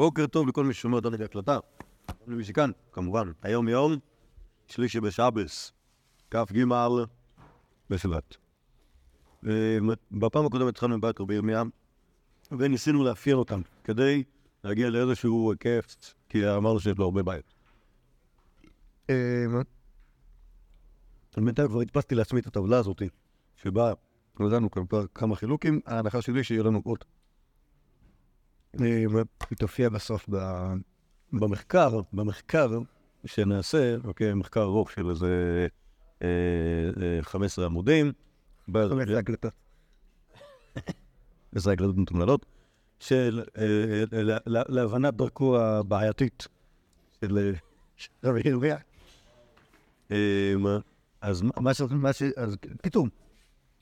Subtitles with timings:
[0.00, 1.58] בוקר טוב לכל מי ששומע אותנו בהקלטה.
[2.26, 3.32] למי שכאן, כמובן.
[3.42, 3.96] היום יום
[4.66, 5.72] שלישי בשבס,
[6.30, 6.64] כ"ג
[7.90, 8.36] בשבט.
[9.46, 9.78] אה,
[10.10, 11.62] בפעם הקודמת התחלנו עם בית רבי ירמיה,
[12.58, 14.22] וניסינו לאפיין אותם כדי
[14.64, 17.54] להגיע לאיזשהו היקף, כי אמרנו שיש לו הרבה בעיות.
[19.10, 19.44] אה,
[21.36, 23.02] בינתיים כבר הדפסתי לעצמי את הטבלה הזאת,
[23.56, 23.92] שבה
[24.40, 24.68] נתנו
[25.14, 27.04] כמה חילוקים, ההנחה שלי שיהיה לנו עוד.
[28.78, 29.08] היא
[29.58, 30.28] תופיע בסוף
[31.32, 32.78] במחקר, במחקר
[33.26, 35.66] שנעשה, אוקיי, מחקר ארוך של איזה
[37.20, 38.12] 15 עמודים.
[38.74, 39.52] איזה הקלטות.
[41.56, 42.46] איזה הקלטות מתומללות.
[42.98, 43.42] של
[44.46, 46.48] להבנת דרכו הבעייתית
[47.22, 47.52] של
[48.24, 48.76] רבי ירמיה.
[51.20, 51.42] אז
[51.90, 52.22] מה ש...
[52.36, 53.06] אז קיצור,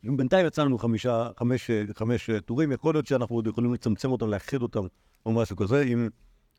[0.05, 4.62] בינתיים יצא לנו חמישה, חמש, חמש טורים, יכול להיות שאנחנו עוד יכולים לצמצם אותם, לאחד
[4.62, 4.87] אותם
[5.27, 6.09] או משהו כזה, אם,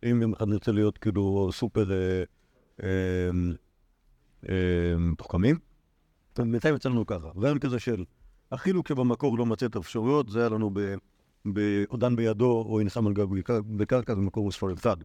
[0.03, 2.23] אם יום אחד נרצה להיות כאילו סופר אה,
[2.83, 3.29] אה,
[4.49, 5.59] אה, מתוחכמים.
[6.37, 8.03] בינתיים יצא לנו ככה, רעיון כזה של
[8.51, 10.71] החילוק שבמקור לא מצא את האפשרויות, זה היה לנו
[11.45, 13.27] בעודן בידו או ינחם על גב
[13.77, 14.97] בקרקע, זה מקור מספר אחד.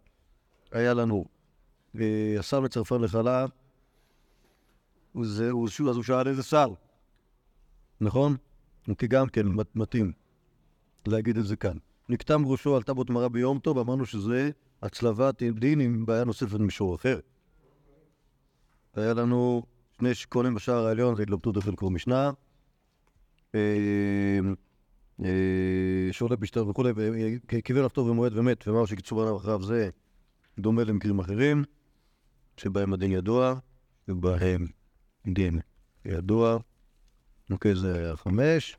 [0.72, 1.24] היה לנו
[2.38, 3.46] השר מצרפן לחלה,
[5.20, 5.68] אז הוא
[6.02, 6.68] שאל איזה שר.
[8.05, 8.36] נכון?
[8.98, 10.12] כי גם כן מתאים
[11.06, 11.77] להגיד את זה כאן.
[12.08, 14.50] נקטם ראשו על טבות מרה ביום טוב, אמרנו שזה
[14.83, 17.20] הצלבת דין עם בעיה נוספת ממישור אחר.
[18.94, 19.62] היה לנו
[19.98, 22.30] שני שקולים בשער העליון, זה התלבטות אצל קרוא משנה.
[23.55, 24.41] אה,
[25.24, 26.92] אה, שעולה בשטר וכולי,
[27.64, 29.91] קיבל לפתור במועד ומת, ואמר עליו אחריו זה
[30.58, 31.64] דומה למקרים אחרים,
[32.56, 33.55] שבהם הדין ידוע,
[34.08, 34.66] ובהם
[35.27, 35.61] דין
[36.05, 36.58] ידוע.
[37.50, 38.76] אוקיי, זה חמש.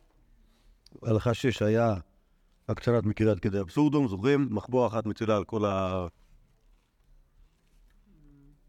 [1.03, 1.93] הלכה שש היה
[2.69, 4.47] הקצנת מקרה כדי אבסורדום, זוכרים?
[4.51, 6.07] מחבוע אחת מצילה על כל ה...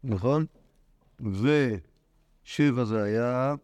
[0.03, 0.45] נכון?
[1.19, 3.55] ושבע זה היה...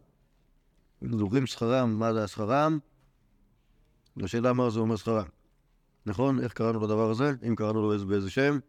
[1.11, 2.79] זוכרים שכרם, מה זה השכרם?
[4.23, 5.25] השאלה מה זה אומר שכרם.
[6.05, 6.39] נכון?
[6.39, 7.31] איך קראנו לדבר הזה?
[7.47, 8.59] אם קראנו לו באיזה שם?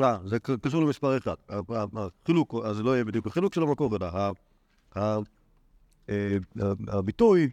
[0.00, 1.34] אה, זה קשור למספר אחד.
[1.48, 4.06] החילוק, אז זה לא יהיה בדיוק החילוק של המקור, אלא
[6.88, 7.50] הביטוי,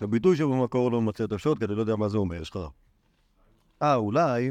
[0.00, 2.58] הביטוי שבמקור לא ממצה את השעות, כי אני לא יודע מה זה אומר, יש לך...
[3.82, 4.50] אה, אולי,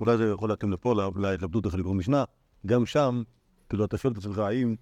[0.00, 2.24] אולי זה יכול להתאים לפה, להתלבטות איך לקרוא משנה,
[2.66, 3.22] גם שם,
[3.68, 4.74] כאילו, אתה שואל את עצמך, האם,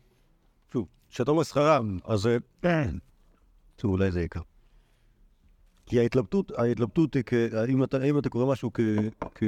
[0.72, 2.38] שוב, כשאתה אומר שכרם, אז זה...
[3.76, 4.40] טוב, אולי זה יקר.
[5.86, 7.22] כי ההתלבטות, ההתלבטות היא,
[7.56, 8.80] האם אתה, האם אתה קורא משהו כ...
[9.34, 9.42] כ...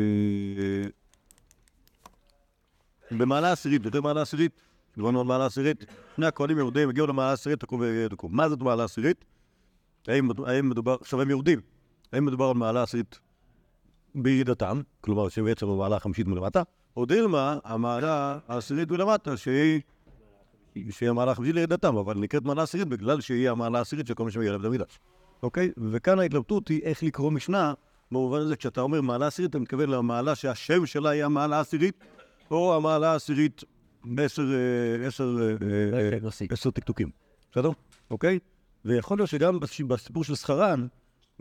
[3.11, 4.61] במעלה עשירית, יותר מעלה עשירית,
[4.97, 5.85] דיברנו על מעלה עשירית,
[6.17, 8.37] שני הכהנים יורדים, הגיעו למעלה עשירית, תקום ותקום.
[8.37, 9.25] מה זאת מעלה עשירית?
[10.09, 10.29] האם,
[10.69, 11.61] מדובר, עכשיו הם יורדים,
[12.13, 13.19] האם מדובר על מעלה עשירית
[14.15, 16.63] בירידתם, כלומר שבעצם המעלה החמישית מלמטה,
[16.97, 19.81] או דילמה, המעלה העשירית מלמטה, שהיא,
[20.91, 24.31] שהיא המעלה החמישית לירידתם, אבל נקראת מעלה עשירית בגלל שהיא המעלה העשירית של כל מי
[24.31, 24.99] שמגיע לבית המקדש.
[25.43, 25.71] אוקיי?
[25.91, 27.75] וכאן ההתלבטות היא איך לקרוא משנה,
[28.13, 32.05] במובן הזה, כשאתה אומר מעלה עשירית, אתה מתכוון למעלה שהשם שלה היא המעלה העשירית,
[32.51, 33.65] או המעלה העשירית
[34.05, 34.43] בעשר
[36.51, 37.11] עשר טקטוקים,
[37.53, 37.71] בסדר?
[38.11, 38.39] אוקיי?
[38.85, 40.87] ויכול להיות שגם בסיפור של שכרן,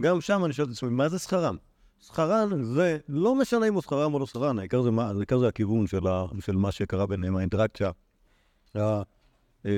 [0.02, 1.56] גם שם אני שואל את עצמי, מה זה שכרם?
[2.00, 5.88] שכרן זה, לא משנה אם הוא שכרם או לא שכרן, העיקר זה, העיקר זה הכיוון
[5.88, 7.92] של, ה, של מה שקרה ביניהם, האינטראקציה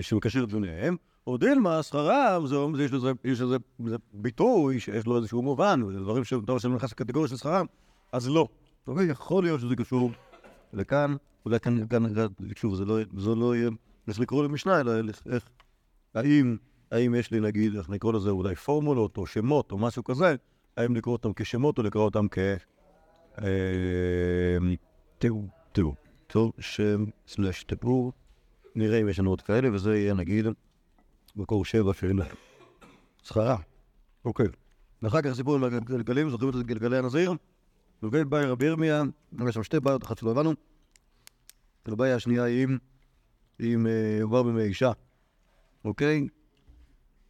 [0.01, 0.95] שמקשרת ביניהם.
[1.27, 5.83] או דילמה, שכרם, זה, זה, יש לזה, יש לזה זה ביטוי שיש לו איזשהו מובן,
[5.83, 7.65] וזה דברים שאתה נכנס לקטגוריה של שכרם,
[8.11, 8.47] אז לא.
[8.87, 10.11] אוקיי, יכול להיות שזה קשור
[10.73, 11.15] לכאן,
[11.45, 12.03] אולי כאן, כאן,
[12.55, 13.69] שוב, זה לא, זה לא יהיה,
[14.07, 14.91] איך לקרוא למשנה, אלא
[15.31, 15.49] איך,
[16.15, 16.57] האם,
[16.91, 20.35] האם יש לי, נגיד, איך נקרא לזה, אולי פורמולות או שמות או משהו כזה,
[20.77, 22.39] האם לקרוא אותם כשמות או לקרוא אותם כ...
[25.17, 25.47] תיאור.
[25.71, 25.95] תיאור.
[26.27, 28.11] טוב, שם סלש תיאור.
[28.75, 30.45] נראה אם יש לנו עוד כאלה, וזה יהיה, נגיד,
[31.35, 32.19] מקור שבע של
[33.23, 33.57] שכרה.
[34.25, 34.47] אוקיי.
[35.01, 37.33] ואחר כך סיפור עם הגלגלים, זוכרים את גלגלי הנזיר?
[38.03, 39.03] גלגל ביי רבי ירמיה,
[39.47, 40.53] יש שם שתי בעיות, אחת שלא הבנו.
[41.85, 42.67] הבעיה השנייה היא
[43.59, 43.87] עם
[44.21, 44.91] עובר במי אישה,
[45.85, 46.27] אוקיי?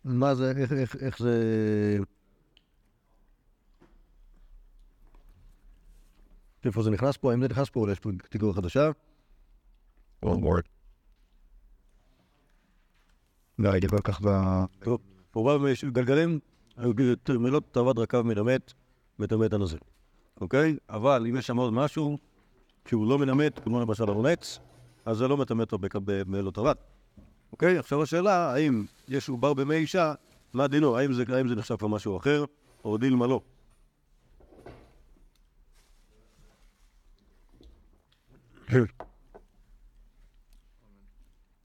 [0.03, 1.37] מה זה, איך, איך, איך זה...
[6.65, 7.31] איפה זה נכנס פה?
[7.31, 8.91] האם זה נכנס פה או יש פה קטגוריה חדשה?
[13.59, 14.27] לא הייתי כל כך ב...
[14.79, 15.01] טוב,
[15.33, 16.39] עובר במי גלגלים,
[17.39, 18.73] מילות תאוות רקב מנמת,
[19.19, 19.79] מטמא הנזיר,
[20.41, 20.77] אוקיי?
[20.89, 22.17] אבל אם יש שם עוד משהו,
[22.85, 24.59] כי לא הוא לא מלמד, כמו למשל הרונץ,
[25.05, 26.77] אז זה לא מטמא אותו במלט רבת.
[27.51, 30.13] אוקיי, עכשיו השאלה, האם יש עובר במי אישה,
[30.53, 30.97] מה דינו?
[30.97, 32.45] האם זה, האם זה נחשב כבר משהו אחר,
[32.85, 33.41] או דין מה לא?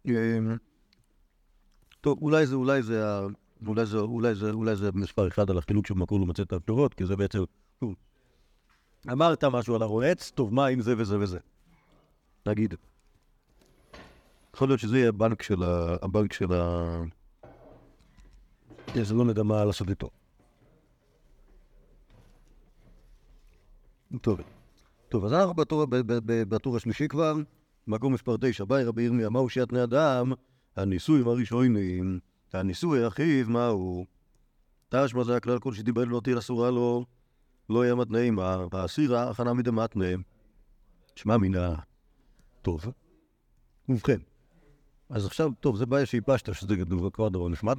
[0.06, 0.56] אמ,
[2.00, 3.02] טוב, אולי זה, אולי זה,
[3.66, 6.94] אולי זה, אולי זה, אולי זה מספר אחד על החילוק של מקור למצות את התשובות,
[6.94, 7.44] כי זה בעצם
[9.12, 11.38] אמרת משהו על הרועץ, טוב, מה עם זה וזה וזה?
[12.46, 12.74] נגיד.
[14.54, 15.96] יכול להיות שזה יהיה הבנק של ה...
[16.02, 17.02] הבנק של ה...
[19.00, 20.10] אז לא נדע מה לעשות איתו.
[24.20, 24.40] טוב.
[25.08, 25.86] טוב, אז אנחנו בטור,
[26.26, 27.34] בטור השלישי כבר,
[27.86, 30.32] מקום מספר תשע, באי רבי ירמיה, מהו שיעת בני אדם?
[30.76, 32.20] הניסויים הראשונים,
[32.52, 34.06] הניסוי אחיו, מהו?
[34.88, 37.04] תשמע זה הכלל כל שדיבר לא תהיה אסורה לו,
[37.70, 38.38] לא יהיה מתנאים,
[38.72, 40.06] האסירה הכנה מדמתנה.
[41.14, 41.74] שמע מן ה...
[42.62, 42.84] טוב.
[43.88, 44.18] ובכן,
[45.08, 46.74] אז עכשיו, טוב, זה בעיה שהיא פשטה, שזה
[47.12, 47.78] כבר דבר נחמד.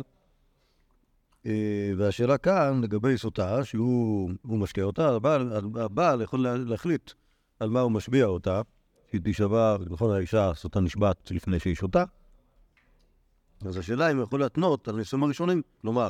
[1.45, 7.11] אה, והשאלה כאן, לגבי סוטה, שהוא הוא משקיע אותה, הבעל, הבעל יכול לה- להחליט
[7.59, 8.61] על מה הוא משביע אותה,
[9.09, 12.03] שהיא תישבע, נכון, האישה סוטה נשבעת לפני שהיא שותה.
[13.65, 16.09] אז השאלה אם הוא יכול להתנות על הנישואים הראשונים, כלומר,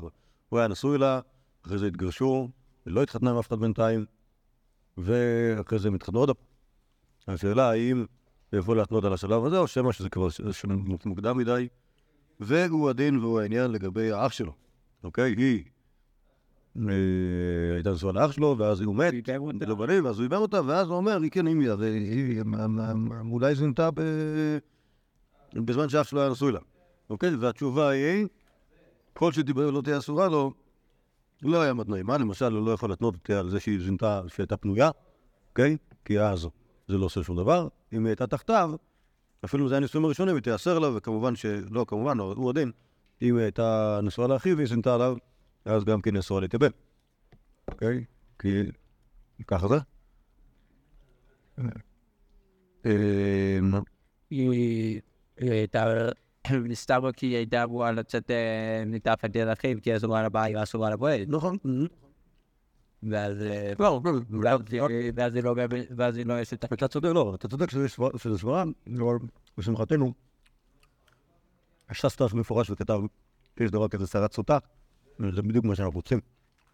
[0.50, 1.20] הוא היה נשוי לה,
[1.66, 2.50] אחרי זה התגרשו,
[2.88, 4.06] ולא התחתנה עם אף אחד בינתיים,
[4.98, 7.36] ואחרי זה הם התחתנו עוד פעם.
[7.36, 8.06] השאלה האם
[8.54, 10.66] יכול להתנות על השלב הזה, או שמא שזה כבר ש- ש-
[11.06, 11.68] מוקדם מדי,
[12.40, 14.54] והוא הדין והוא העניין לגבי האח שלו,
[15.04, 15.34] אוקיי?
[15.38, 15.64] היא
[16.90, 16.94] אה,
[17.74, 19.14] הייתה נשואה לאח שלו, ואז הוא מת,
[19.68, 22.42] לא בנים, ואז הוא איבד אותה, ואז הוא אומר, היא כן, היא
[23.32, 23.90] אולי זינתה
[25.54, 26.60] בזמן שאח שלו היה נשוי לה,
[27.10, 27.36] אוקיי?
[27.36, 28.28] והתשובה היא,
[29.14, 30.54] כל שדיבר לא תהיה אסורה לו,
[31.42, 32.06] לא היה מתנאים.
[32.06, 34.92] מה למשל, הוא לא יכול להתנות אותה על זה שהיא זינתה, שהייתה פנויה,
[35.50, 35.78] אוקיי?
[36.06, 36.48] כי אז
[36.88, 37.68] זה לא עושה שום דבר.
[37.94, 38.72] אם היא הייתה תחתיו,
[39.46, 41.46] אפילו אם זה היה נישואים הראשונים, היא תיאסר לה, וכמובן ש...
[41.46, 42.72] לא, כמובן, הוא הדין.
[43.22, 45.18] אם היא הייתה נשואה לאחיו והיא זינתה עליו,
[45.66, 46.70] אז גם כן אסור להתאבד.
[47.72, 48.06] אוקיי?
[48.40, 48.64] כי
[49.48, 49.76] ככה זה.
[52.86, 53.60] אה,
[54.30, 55.02] היא
[55.38, 55.86] היא הייתה,
[56.74, 61.30] סתם כי היא הייתה אמורה לצאת אה, מתחת יד אחיו, כי אסורה לבית ואסורה לבועד.
[61.30, 61.58] נכון.
[63.04, 63.74] ואז אה,
[64.44, 65.56] ואז היא- ואז היא לא
[65.98, 66.34] ואז היא לא
[66.74, 69.18] אתה צודק, לא, אתה צודק שזה סבר- שזה סברה, אבל
[69.58, 70.14] לשמחתנו,
[71.90, 73.00] הש"ס מפורש וכתב
[73.60, 74.58] שיש דבר כזה סערת סוטה,
[75.20, 76.20] וזה בדיוק מה שאנחנו רוצים.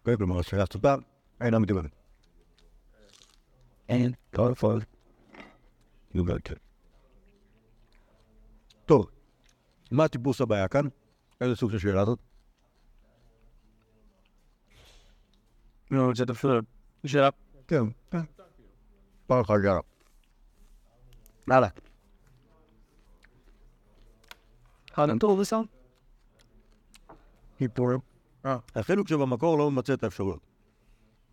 [0.00, 0.16] אוקיי?
[0.16, 0.96] כלומר, סערת סוטה
[1.40, 1.90] אינה מתאבדת.
[3.88, 4.12] אין.
[4.34, 4.54] לא?
[6.44, 6.54] כן.
[8.86, 9.06] טוב,
[9.94, 10.86] מה טיפוס הבעיה כאן?
[11.40, 12.18] איזה סוג של שאלה זאת?
[15.90, 16.64] נו, זה פשוט
[17.06, 17.28] שאלה.
[17.68, 18.20] כן, כן.
[19.26, 19.80] פעם אחת גרה.
[21.50, 21.68] הלאה.
[25.20, 25.60] טוב, בסדר.
[27.60, 27.98] היפורים.
[28.74, 30.40] החילוק שבמקור לא ממצה את האפשרויות.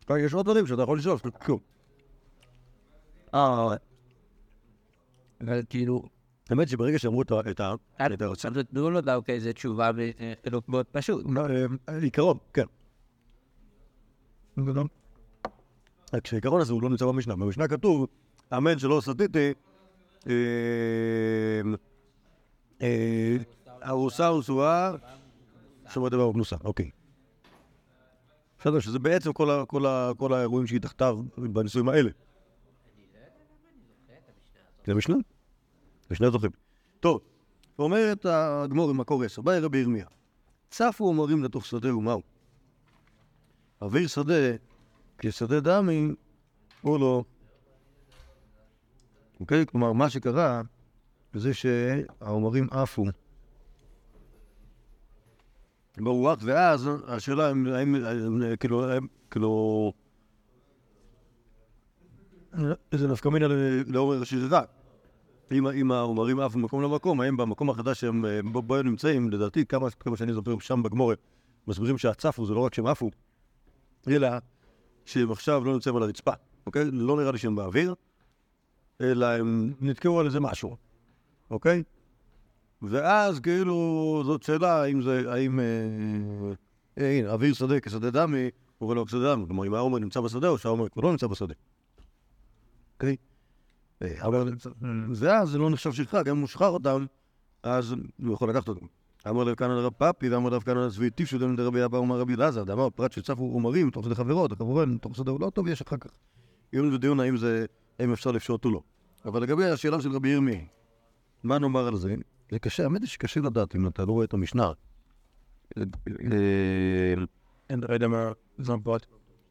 [0.01, 1.59] אוקיי, יש עוד דברים שאתה יכול לשאול, כלום.
[3.33, 3.75] אה,
[5.41, 6.03] אבל כאילו,
[6.51, 7.73] האמת שברגע שאמרו את ה- את ה...
[8.13, 11.25] את ה- עכשיו תנו לו דווקא איזה תשובה וחילוק מאוד פשוט.
[11.29, 11.41] לא,
[11.89, 12.65] אה, עיקרון, כן.
[16.13, 17.35] רק שהעיקרון הזה הוא לא נמצא במשנה.
[17.35, 18.07] במשנה כתוב,
[18.57, 19.53] אמן שלא סטיתי,
[20.27, 20.33] אה,
[22.81, 23.37] אה,
[23.83, 24.91] ארוסה ורסועה,
[25.93, 26.89] שומר דבר וגנוסה, אוקיי.
[28.59, 29.33] בסדר, שזה בעצם
[30.17, 32.09] כל האירועים שהיא תחתיו בנישואים האלה.
[34.87, 35.15] זה משנה?
[36.11, 36.51] זה שני זוכים.
[36.99, 37.21] טוב,
[37.79, 40.05] אומרת הגמור במקור עשר, באי רבי ירמיה.
[40.69, 42.21] צפו אומרים לתוך שדה ומהו.
[43.81, 44.33] אוויר שדה,
[45.17, 46.11] כשדה דמי,
[46.81, 47.23] הוא לא.
[49.39, 49.65] אוקיי?
[49.65, 50.61] כלומר, מה שקרה
[51.33, 53.05] זה שהעומרים עפו
[55.97, 57.95] ברוח, ואז השאלה אם, האם,
[58.59, 58.83] כאילו,
[59.29, 59.93] כאילו,
[62.91, 63.47] איזה נפקא מינה
[63.87, 64.61] לעורר השרירה.
[65.51, 69.87] אם, העומרים עפו ממקום למקום, האם במקום החדש שהם אה, בו הם נמצאים, לדעתי, כמה,
[70.15, 71.17] שאני זוכר שם בגמורת,
[71.67, 73.09] מסבירים שהצפו זה לא רק שהם עפו,
[74.07, 74.29] אלא
[75.05, 76.31] שהם עכשיו לא נמצאים על הרצפה,
[76.65, 76.85] אוקיי?
[76.91, 77.95] לא נראה לי שהם באוויר,
[79.01, 80.75] אלא הם נתקעו על איזה משהו,
[81.51, 81.83] אוקיי?
[82.81, 85.59] ואז כאילו זאת שאלה האם זה, האם...
[85.59, 85.65] אה,
[86.97, 90.49] אה, הנה, אוויר שדה כשדה דמי, הוא לא כשדה דמי, כלומר אם העומר נמצא בשדה
[90.49, 91.53] או שהעומר כבר לא נמצא בשדה,
[92.93, 93.15] אוקיי?
[94.01, 94.55] אה, אבל
[95.45, 97.05] זה לא נחשב שכחה, גם אם הוא שחרר אותם,
[97.63, 98.85] אז הוא יכול לקחת אותם.
[99.29, 101.97] אמר לב כאן על רב פאפי, ואמר לב כאן על צבי טיפשו דמי דרבי אבא
[101.97, 105.67] ומר רבי אלעזר, דאמר פרט שצפו עומרים תוך כדי חברות, כמובן, כדי הוא לא טוב,
[105.67, 106.09] יש אחר כך
[106.71, 107.65] עיון ודיון האם זה,
[107.99, 108.81] האם אפשר לפשוט או לא.
[109.25, 110.67] אבל לגבי השאלה של רבי ירמי,
[111.43, 112.15] מה נאמר על זה?
[112.51, 114.71] זה קשה, האמת היא שקשה לדעת אם אתה לא רואה את המשנה.
[115.77, 115.83] אה,
[117.69, 118.31] אין לא יודע מה.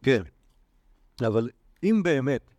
[0.02, 0.22] כן,
[1.26, 1.50] אבל
[1.82, 2.49] אם באמת,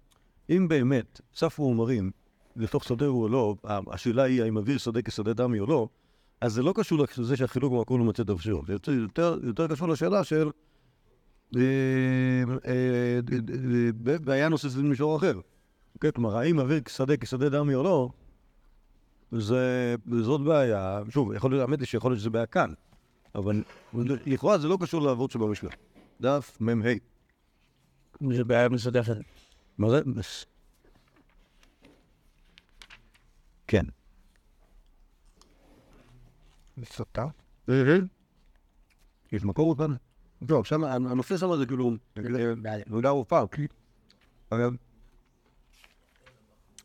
[0.52, 2.12] אם באמת צפו עומרים
[2.56, 5.88] לתוך שדה או לא, השאלה היא האם אוויר שדה כשדה דמי או לא,
[6.42, 10.24] אז זה לא קשור לזה שהחילוק במקום לא את האפשרות, זה יותר- יותר- קשור לשאלה
[10.24, 10.50] של
[11.56, 11.62] אה,
[12.68, 13.20] אה,
[14.22, 15.40] בעיה נוספת במישור אחר.
[15.96, 16.12] אוקיי?
[16.12, 18.10] כלומר, האם אוויר שדה כשדה דמי או לא,
[19.32, 22.74] זה, זאת בעיה, שוב, יכול להיות, האמת היא שיכול להיות שזה בעיה כאן,
[23.36, 23.64] אבל
[24.26, 25.70] לכאורה זה לא קשור לעבוד שבמשנה.
[26.22, 26.90] דף מ"ה.
[28.32, 29.41] זה בעיה מסודפת.
[33.68, 33.86] כן.
[36.84, 37.26] סותר?
[39.32, 39.96] יש מקור כאן?
[40.50, 41.92] לא, שם, הנושא שם זה כאילו,
[42.88, 43.68] נודע רופאה, כי...
[44.50, 44.76] אגב,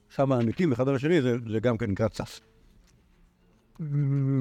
[0.09, 2.41] שם העמיתים אחד על השני זה גם כן נקרא צף.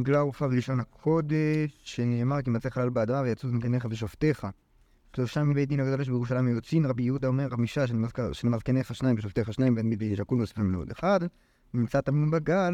[0.01, 4.47] בגלל רופאה בלשון הקודש, שנאמר כי מצא חלל באדמה ויצאו זקניך ושופטיך.
[5.15, 7.87] שלושה מבית דין הגדול שבירושלים יוצאים, רבי יהודה אומר חמישה
[8.33, 11.19] של מזקניך שניים ושופטיך שניים ואין מבית שקול נוספים לעוד אחד.
[11.73, 12.73] נמצא טמון בגל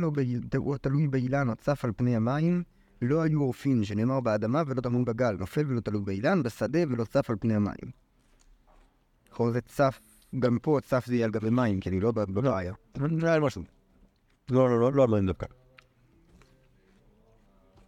[0.57, 2.63] או תלוי באילן או צף על פני המים.
[3.01, 7.29] לא היו עורפין שנאמר באדמה ולא טמון בגל, נופל ולא תלוי באילן, בשדה ולא צף
[7.29, 7.91] על פני המים.
[9.31, 9.99] לכאורה זה צף,
[10.39, 12.73] גם פה צף זה יהיה על גבי מים, כי אני לא בבעיה.
[12.97, 13.63] נראה לי משהו.
[14.51, 15.45] לא, לא, לא, לא על מים דווקא.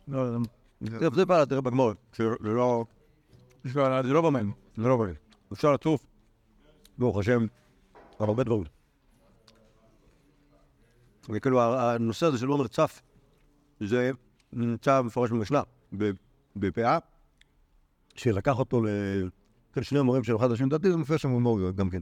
[0.08, 0.38] לא,
[0.82, 2.86] זה זה פעלה, תראה בגמור, זה לא...
[3.64, 5.16] זה לא במים, זה לא במים.
[5.54, 6.06] אפשר לצוף,
[6.98, 7.46] ברוך השם,
[8.20, 8.64] על הרבה דברים.
[11.30, 13.02] וכאילו הנושא הזה של עומר צף,
[13.80, 14.12] זה
[14.54, 15.62] נמצא מפורש במשנה,
[16.56, 16.98] בפאה,
[18.16, 18.88] שלקח אותו ל...
[19.74, 22.02] כן, המורים של אחד השני, לדעתי זה מופיע שם במור גם כן.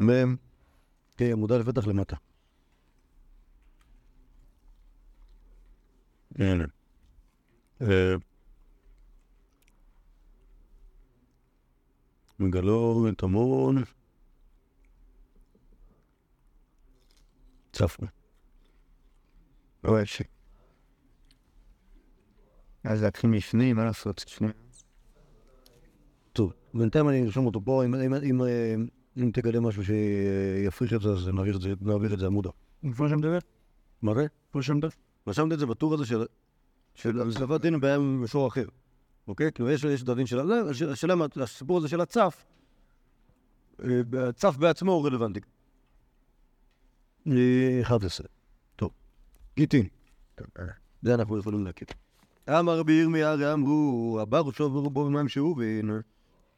[0.00, 0.36] מ',
[1.16, 2.16] כן, א' בטח למטה.
[7.82, 8.14] אה,
[12.38, 13.82] מגלור את המון.
[17.72, 18.06] צפנו.
[19.84, 20.22] רואה ש...
[22.84, 24.24] אז להתחיל מפני, מה לעשות?
[24.28, 24.48] שני...
[26.32, 31.08] טוב, בינתיים אני ארשום אותו פה, אם, אם, אם, אה, תקדם משהו שיפריך את זה,
[31.08, 31.74] אז נעביר את זה,
[32.18, 32.50] זה עמודה.
[32.84, 33.38] איפה שם מדבר?
[34.02, 34.26] מה זה?
[34.48, 34.88] איפה שם מדבר?
[35.26, 36.24] רשמת את זה בטור הזה של...
[36.94, 38.66] של הצלפת דין בעיה במישור אחר.
[39.28, 39.52] אוקיי?
[39.52, 40.40] כאילו יש, יש את הדין של
[40.90, 42.44] השאלה מה, הסיפור הזה של הצף,
[43.84, 45.40] אה, הצף בעצמו הוא רלוונטי.
[47.26, 48.26] אה, 11.
[48.76, 48.90] טוב.
[49.56, 49.86] גיטין.
[51.02, 51.88] זה אנחנו יכולים להכיר.
[52.48, 55.90] אמר רבי ירמיה, הרי אמרו, הבא ראשו ורובו במים שאובין,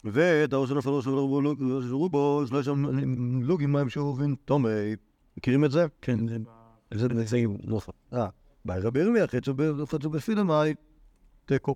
[0.04, 2.98] ואת הראש הנפל ראשו ורובו, יש לו שם
[3.42, 4.68] לוגים מים שאובין, תומי.
[5.36, 5.86] מכירים את זה?
[6.00, 6.28] כן.
[6.94, 7.90] זה זה נוסף.
[8.12, 8.28] אה,
[8.66, 10.74] באי רבי ירמיה, חצו ב- חצו בפילה מאי,
[11.44, 11.74] תיקו.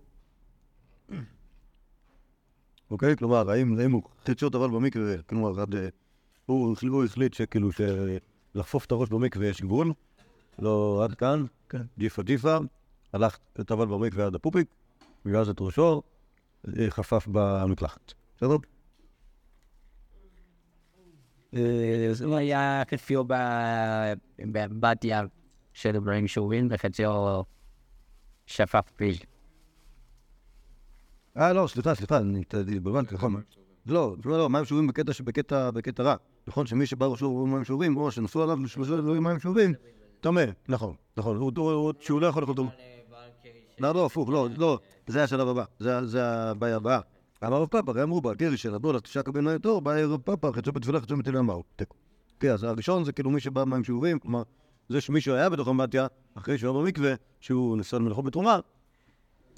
[2.91, 3.17] אוקיי?
[3.17, 5.65] כלומר, האם הוא חציות אבל במקווה, כלומר,
[6.47, 9.93] הוא החליט- שכאילו, שלחפוף את הראש במקווה יש גבול,
[10.59, 11.83] לא עד כאן, כן.
[11.99, 12.57] דיפה דיפה,
[13.13, 14.69] הלך את אבל במקווה עד הפופיק,
[15.25, 16.03] ואז את ראשו,
[16.79, 18.13] אה, חפף במקלחת.
[18.37, 18.57] בסדר?
[21.55, 23.25] אה, זה היה כפיו
[24.39, 25.23] בבתיה
[25.73, 27.43] של אברהים שובין, וחציו
[28.47, 29.19] שפף בי.
[31.37, 33.43] אה, לא, סליחה, סליחה, אני התבלבלתי, נכון.
[33.87, 36.15] לא, לא, לא, מים שאובים בקטע שבקטע בקטע רע.
[36.47, 39.73] נכון שמי שבא ראשו הוא מים שאובים, או שנפלו עליו שלושה דברים מים שאובים,
[40.21, 40.45] טמא.
[40.69, 41.37] נכון, נכון.
[41.37, 42.71] הוא- הוא- הוא- שהוא לא יכול לאכול אותו.
[43.79, 47.01] לא, לא, הפוך, לא, לא, זה השלב הבא, זה- זה הבעיה הבאה.
[47.45, 50.51] אמר רב פאפא, הרי אמרו בה, גרי שנתנו לה תשעה קבין היתור, בא רב פאפא,
[50.53, 51.97] חצו בתפילה, חצו בתפילה, אמרו, תיקו.
[52.41, 54.43] כן, אז הראשון זה כאילו מי שבא מים שאובים, כלומר,
[54.91, 58.59] זה שמישהו היה בתוך אמבטיה, אחרי שהוא היה במקווה, שהוא ניסה לאכול בתרומה,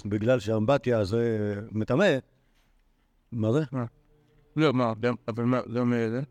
[0.05, 2.17] בגלל שהאמבטיה זה מטמא,
[3.31, 3.63] מה זה?
[4.55, 4.93] לא, מה,
[5.27, 6.21] אבל מה, לא מאלה?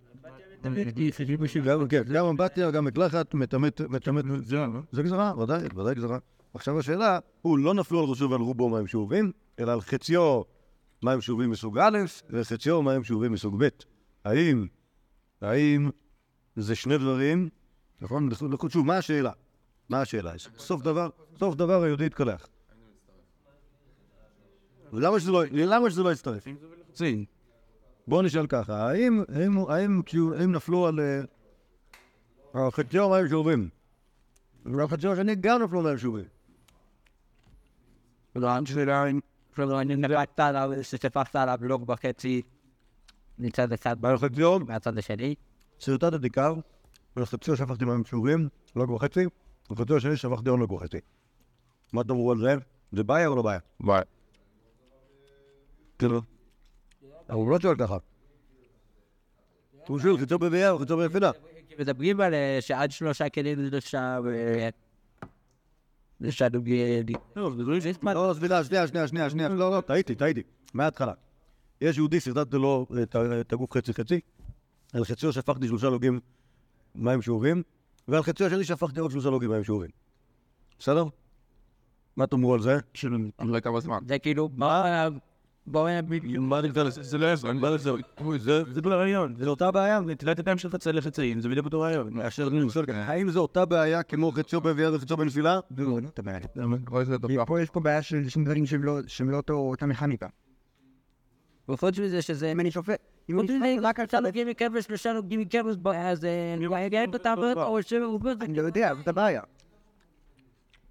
[1.65, 4.81] גם, כן, גם אמבטיה, גם מקלחת, מטמאת, מטמאת, זה, לא?
[4.93, 6.19] זה גזרה, ודאי, ודאי גזרה.
[6.55, 10.43] עכשיו השאלה, הוא לא נפלו על ראשו ועל רובו מים שאובים, אלא על חציו
[11.03, 11.99] מים שאובים מסוג א',
[12.31, 13.69] וחציו מים שאובים מסוג ב'.
[14.25, 14.67] האם,
[15.41, 15.91] האם
[16.57, 17.49] זה שני דברים,
[18.03, 18.29] נכון?
[18.51, 19.33] נכון, שוב, מה השאלה?
[19.89, 20.33] מה השאלה?
[20.59, 22.47] סוף דבר, סוף דבר היהודי התקלח.
[24.93, 26.45] ולמה שזה לא, למה שזה לא יצטרף?
[28.07, 30.01] בואו נשאל ככה, האם, האם, האם,
[30.39, 31.21] האם נפלו על אה,
[32.55, 33.69] על חציו מים שאובים?
[34.65, 36.25] ועל חציו השני גם נפלו מים שאובים.
[38.37, 39.21] לא, שאלה אם...
[39.59, 42.43] אני נפקת עליו, ששפכת עליו לוג וחצי
[43.39, 43.97] מצד אחד
[44.69, 45.35] מהצד השני.
[45.81, 46.21] סרטט את
[47.19, 49.27] חציו שפכתי מים שאובים, לוג וחצי,
[49.71, 50.99] ועל חציו השני שפכתי עוד לוג וחצי.
[51.93, 52.55] מה תאמרו על זה?
[52.93, 53.59] זה בעיה או לא בעיה?
[53.81, 54.03] ביי.
[55.99, 56.23] כאילו.
[57.31, 57.97] הוא לא שואל ככה.
[59.87, 61.31] הוא שואל חציו בביאה או חציו ביפידה.
[61.79, 64.23] מדברים על אה, שעד שלושה כלים זה נחשב...
[64.27, 64.69] אה,
[66.21, 66.51] נחשב...
[67.37, 70.43] לא, לא, סליחה, שנייה, שנייה, שנייה, שנייה, לא, לא, טעיתי, טעיתי,
[70.75, 71.13] מההתחלה.
[71.81, 72.87] יש יהודי, סרטטתי לו
[73.41, 74.21] את הגוף חצי-חצי,
[74.93, 76.21] על חציו שפכתי שלושה לוגים
[76.95, 77.63] מים שאובים,
[78.09, 79.91] ועל חציו השני שפכתי עוד שלושה לוגים מים שאובים.
[80.79, 81.05] בסדר?
[82.17, 82.79] מה תאמרו על זה?
[83.39, 83.99] אחרי כמה זמן.
[84.09, 85.09] זה כאילו, מה...
[85.67, 85.87] בואו...
[86.39, 87.03] מה נקרא לזה?
[87.03, 87.91] זה לא יעזור, מה זה?
[88.39, 91.81] זה- זה לא רעיון, זה אותה בעיה, נטילת ידיים של חצי לחצאים, זה בדיוק אותו
[91.81, 92.13] רעיון.
[92.13, 95.61] מאשר אני שואל כאן, האם זו אותה בעיה כמו חציו בביאה וחציו בנפילה?
[95.77, 96.41] לא, לא אותה בעיה.
[97.05, 97.45] שזה כי דבר.
[97.45, 98.99] פה יש פה בעיה של שני דברים שהם לא-
[99.49, 100.27] לא אותה מכניקה.
[101.69, 102.53] וחוץ מזה שזה...
[102.53, 103.01] אם אני שופט,
[103.31, 104.23] אם מזה, שופט רק על שלושה צד...
[104.23, 106.25] לוגים מכם ושלושה לוגים מכם, אז.
[106.25, 108.21] אה, את אותה או שהוא...
[108.41, 109.43] אני לא יודע, זאת הבעיה.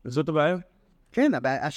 [0.04, 0.58] זאת הבעיה?
[1.12, 1.32] כן,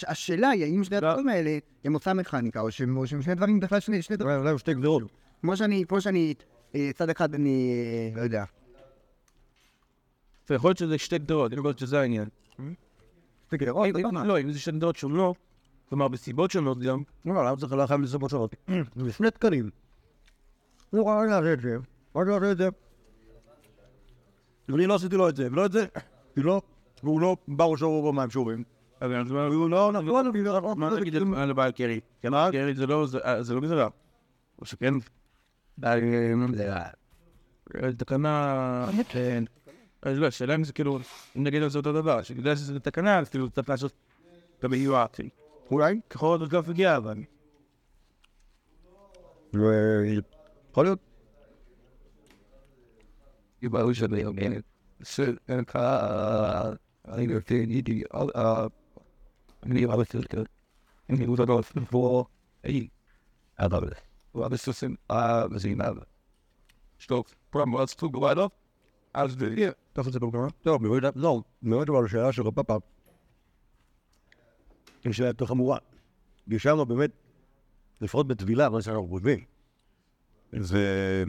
[0.06, 4.16] השאלה היא האם שני הדברים האלה הם אותה מכניקה, או שהם שני דברים בכלל שני
[4.16, 4.36] דברים.
[4.36, 5.02] אולי אולי שתי גדרות.
[5.40, 6.34] כמו שאני, כמו שאני,
[6.74, 8.44] אה, צד אחד אני, אה, לא יודע.
[10.50, 12.28] ויכול להיות שזה שתי גדרות, יכול להיות שזה העניין.
[13.46, 13.86] שתי גדרות,
[14.24, 15.36] לא, אם זה שתי גדרות שונות,
[15.88, 18.54] כלומר בסיבות שונות גם, לא, למה צריך לא חייב לסיבות שונות?
[19.04, 19.70] זה שני תקנים.
[20.96, 21.76] הוא ראה לעשות את זה,
[22.16, 22.68] רק לעשות את זה.
[24.74, 25.86] אני לא עשיתי לו את זה, ולא את זה,
[26.36, 26.62] לא,
[27.02, 28.64] והוא לא בא ראשו במים שורים.
[29.00, 30.26] מה והוא לא, נכון,
[30.78, 32.00] מה נגיד על הבעל קרי?
[32.22, 32.30] כן?
[32.52, 33.88] קרי זה לא, אה, לא גזרה.
[34.58, 34.94] או שכן?
[35.84, 35.94] אה,
[37.84, 38.86] אה, תקנה...
[39.08, 39.44] כן.
[40.02, 40.98] אז לא, השאלה אם זה כאילו,
[41.36, 43.92] אם נגיד על זה אותו דבר, שבגלל שזה תקנה, אז כאילו צריך לעשות
[44.58, 45.06] את המהירה.
[45.70, 47.16] אולי, ככל עוד גם הגיע, אבל...
[50.74, 50.98] יכול להיות.
[65.10, 65.94] אה, מאוד אז.
[69.92, 70.50] תוך את זה במקומה.
[70.62, 72.76] טוב, באמת, לא, באמת אבל השאלה של רפאפה
[75.04, 75.78] היא שאלה יותר חמורה.
[76.58, 77.10] שם באמת,
[78.00, 79.44] לפחות בטבילה, מה שאנחנו חושבים,
[80.54, 81.24] אה,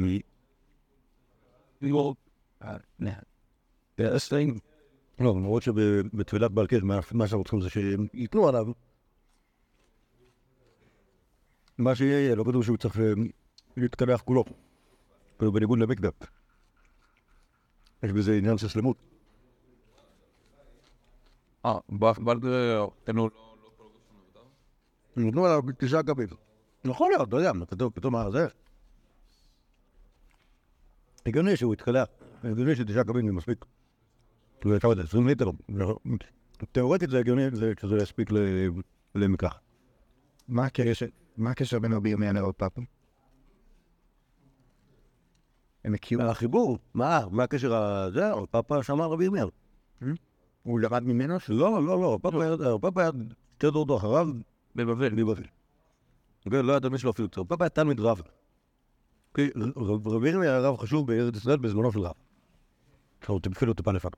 [5.19, 8.65] לא, למרות שבטבילת בעל קש, מה שאנחנו צריכים זה שהם ייתנו עליו.
[11.77, 13.13] מה שיהיה, יהיה, לא כתוב שהוא צריך אה,
[13.77, 14.43] להתקלח כולו.
[15.37, 16.25] כאילו בניגוד למקדק.
[18.03, 18.97] יש בזה עניין של שלמות.
[21.65, 21.79] אה,
[22.19, 23.29] בלגר, אתם לא...
[25.17, 26.27] נתנו עליו תשעה קבים.
[26.85, 28.47] יכול להיות, לא יודע, מה, פתאום, פתאום מה זה?
[31.25, 32.07] הגיוני שהוא יתקלח,
[32.43, 33.65] הגיוני שתשעה קבים זה מספיק.
[34.65, 35.49] זה זה, 20 ליטר.
[36.71, 38.67] תאורטית זה הגיוני זה- שזה יספיק ל-
[39.15, 39.59] למקלח.
[41.37, 41.79] מה הקשר?
[41.79, 42.81] בין רבי ירמיה לרב פאפה?
[45.83, 46.21] הם הכירו?
[46.23, 48.21] החיבור, מה, מה הקשר הזה?
[48.51, 49.49] פאפה שמע רבי ירמיהו.
[50.63, 51.37] הוא למד ממנו?
[51.49, 53.11] לא, לא, לא, פאפה היה- פאפה היה
[53.57, 54.27] שתי דורות אחריו
[54.75, 55.09] בבבל.
[55.23, 55.43] בבבל.
[56.41, 57.29] כן, לא היה תלמיד שלו אפילו.
[57.31, 58.21] פאפה היה תלמיד רב.
[59.35, 62.13] כי רב- רבי ירמיה היה רב חשוב בארץ ישראל בזמנו של רב.
[63.51, 64.11] אפילו טיפה לפניו.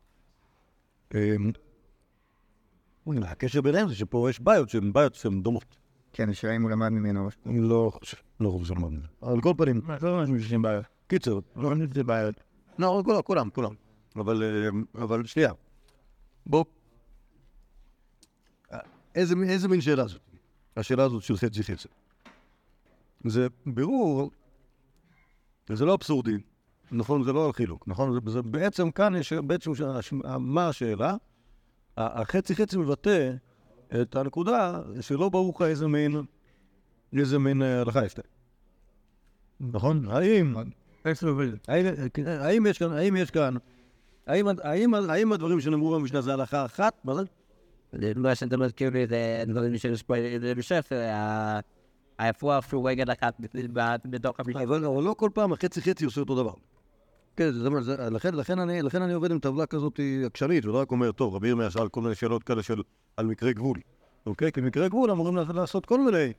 [1.16, 1.52] אמ,
[3.24, 5.78] הקשר ביניהם זה שפה יש בעיות שהן בעיות שהן דומות.
[6.14, 7.30] כן, השאלה אם הוא למד ממנו.
[7.46, 9.08] אני לא חושב, לא חושב שלמד מזה.
[9.22, 10.82] על כל פנים, לא ממש שיש בעיה.
[11.08, 12.30] קיצר, לא חושב שזה בעיה.
[12.80, 13.74] לא, כולם, כולם, כולם.
[14.16, 14.70] אבל, אה,
[15.04, 15.52] אבל שנייה.
[16.46, 16.66] בוא.
[19.16, 20.22] איזה, מין- איזה מין שאלה זאת?
[20.78, 21.88] השאלה הזאת של חצי חצי.
[23.26, 24.32] זה בירור,
[25.74, 26.38] זה לא אבסורדי,
[26.92, 27.24] נכון?
[27.24, 28.14] זה לא על חילוק, נכון?
[28.14, 29.72] זה, זה בעצם כאן יש, בעצם
[30.40, 31.16] מה השאלה?
[31.98, 33.32] החצי חצי מבטא
[34.02, 36.22] את הנקודה שלא ברור לך איזה מין,
[37.18, 39.72] איזה מין אה, הלכה יש להם.
[39.74, 40.06] נכון?
[40.10, 40.56] האם...
[42.28, 43.56] האם, יש כאן, האם יש כאן,
[44.28, 46.94] האם, האם, האם הדברים שנאמרו במשנה זה הלכה אחת?
[47.04, 47.22] מה זה?
[47.94, 50.14] זה מה שאתה מזכיר לי זה דברים שיש פה
[50.58, 51.60] בספר, ה-
[52.20, 53.38] האפרוח שהוא רגל אחת
[54.06, 54.64] בתוך המשנה.
[54.64, 56.54] אבל לא כל פעם החצי חצי עושה אותו דבר.
[57.36, 57.50] כן,
[58.34, 62.02] לכן, אני, עובד עם טבלה כזאת עקשנית, ולא רק אומר, טוב, רבי ירמיה שאל כל
[62.02, 62.82] מיני שאלות כאלה של
[63.18, 63.80] על מקרי גבול.
[64.26, 64.52] אוקיי?
[64.52, 66.34] כי מקרי גבול אמורים לעשות- לעשות כל מיני,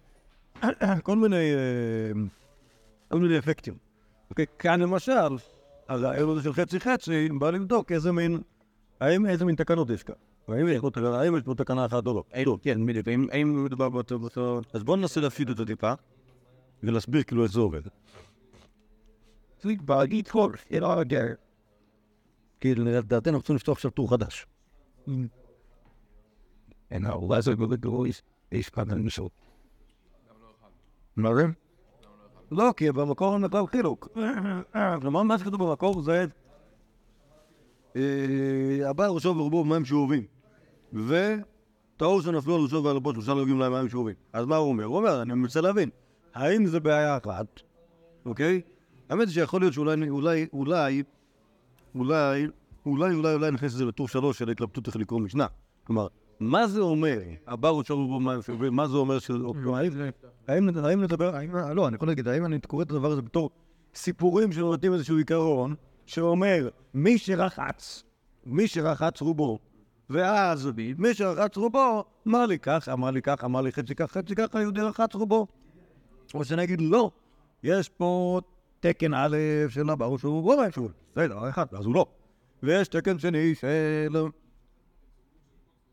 [1.03, 2.12] כל מיני, אה,
[3.09, 3.75] כל מיני אפקטים.
[4.31, 4.47] אוקיי?
[4.59, 5.37] כאן למשל,
[5.88, 8.41] הרעיון הזה של חצי חצי בא לבדוק איזה מין,
[9.01, 10.14] האם איזה מין תקנות יש כאן.
[10.49, 12.25] האם יש פה תקנה- יש אחת או לא.
[12.45, 13.09] טוב, כן, בדיוק.
[13.09, 14.19] האם- מדובר באותו...
[14.73, 15.93] אז בואו ננסה להפשיט את זה טיפה,
[16.83, 17.81] ולהסביר כאילו איך זה עובד.
[22.61, 24.47] כי לדעתנו אנחנו צריכים לפתוח עכשיו טור חדש.
[26.91, 28.11] אין אולי זה בגלוי,
[28.53, 29.25] יש כאן אנשים.
[31.17, 31.47] מה זה?
[32.51, 34.09] לא, כי במקור אין מקור חילוק.
[35.01, 36.27] כלומר, מה שכתוב במקור זה
[37.97, 38.03] אה,
[38.91, 40.38] הבא ראשו ורובו מים שאובים.
[40.92, 44.14] וטעו שנפלו על ראשו ועל רובו שלושה לא הגיעים להם מים שאובים.
[44.33, 44.85] אז מה הוא אומר?
[44.85, 45.90] הוא אומר, אני מנסה להבין,
[46.35, 47.61] האם זה בעיה אחת,
[48.27, 48.61] אוקיי?
[49.09, 51.03] האמת שיכול להיות שאולי, אולי, אולי,
[51.94, 52.46] אולי,
[52.87, 55.46] אולי, אולי, אולי נכניס את זה לטור שלוש של ההתלבטות איך לקרוא משנה.
[55.85, 56.07] כלומר,
[56.40, 59.31] מה זה אומר, הבא ראשו ורובו מים שאובים, מה זה אומר ש...
[60.48, 63.51] האם, לדבר, האם, לא, אני יכול להגיד, האם אני קורא את הדבר הזה בתור
[63.94, 65.74] סיפורים שנותנים איזשהו עיקרון,
[66.07, 68.05] שאומר, מי שרחץ,
[68.46, 69.59] מי שרחץ רובו,
[70.11, 74.35] ואז מי שרחץ רובו, אמר לי כך, אמר לי כך, אמר לי חצי כך, חצי
[74.35, 75.47] כך, היהודי רחץ רובו.
[76.35, 77.11] או שאני אגיד, לא,
[77.62, 78.40] יש פה
[78.81, 79.37] תקן א'
[79.68, 82.07] של הבא שהוא להם שוב, זה דבר אחד, ואז הוא לא.
[82.62, 84.16] ויש תקן שני של...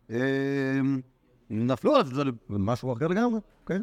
[0.10, 1.02] אמ,
[1.50, 3.82] נפלו עליו, זה משהו אחר לגמרי, כן?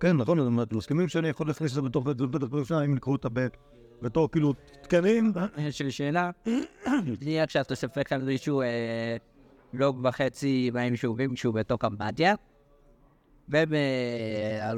[0.00, 2.16] כן, נכון, אז מסכימים שאני יכול להכניס את זה בתוך בית
[2.84, 3.56] אם לקרוא את הבית
[4.02, 5.32] בתור כאילו תקנים?
[5.58, 6.30] יש לי שאלה.
[7.20, 9.16] נניח שאתה ספק על מישהו אה,
[9.72, 12.34] לוג וחצי מים שאובים כשהוא בתוך אמבטיה,
[13.48, 14.72] והם אה,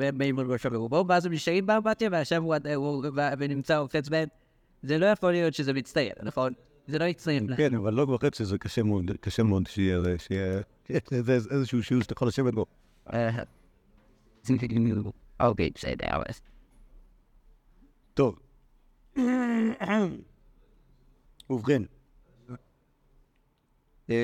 [0.00, 2.42] אה, באים על ראשו ברובו, ואז הם נשארים באמבטיה, ועכשיו
[2.74, 3.04] הוא
[3.38, 4.28] ונמצא עוקץ בהם.
[4.82, 6.52] זה לא יכול להיות שזה מצטיין, נכון?
[6.86, 7.56] זה לא יצטיין.
[7.56, 10.02] כן, אבל לא וחצי זה קשה מאוד, קשה מאוד שיהיה
[11.50, 12.66] איזשהו שיעור שאתה יכול לשבת בו.
[13.12, 13.30] אה,
[15.40, 16.06] אוקיי, בסדר.
[18.14, 18.43] טוב.
[21.50, 21.82] ובכן.
[24.10, 24.14] אה,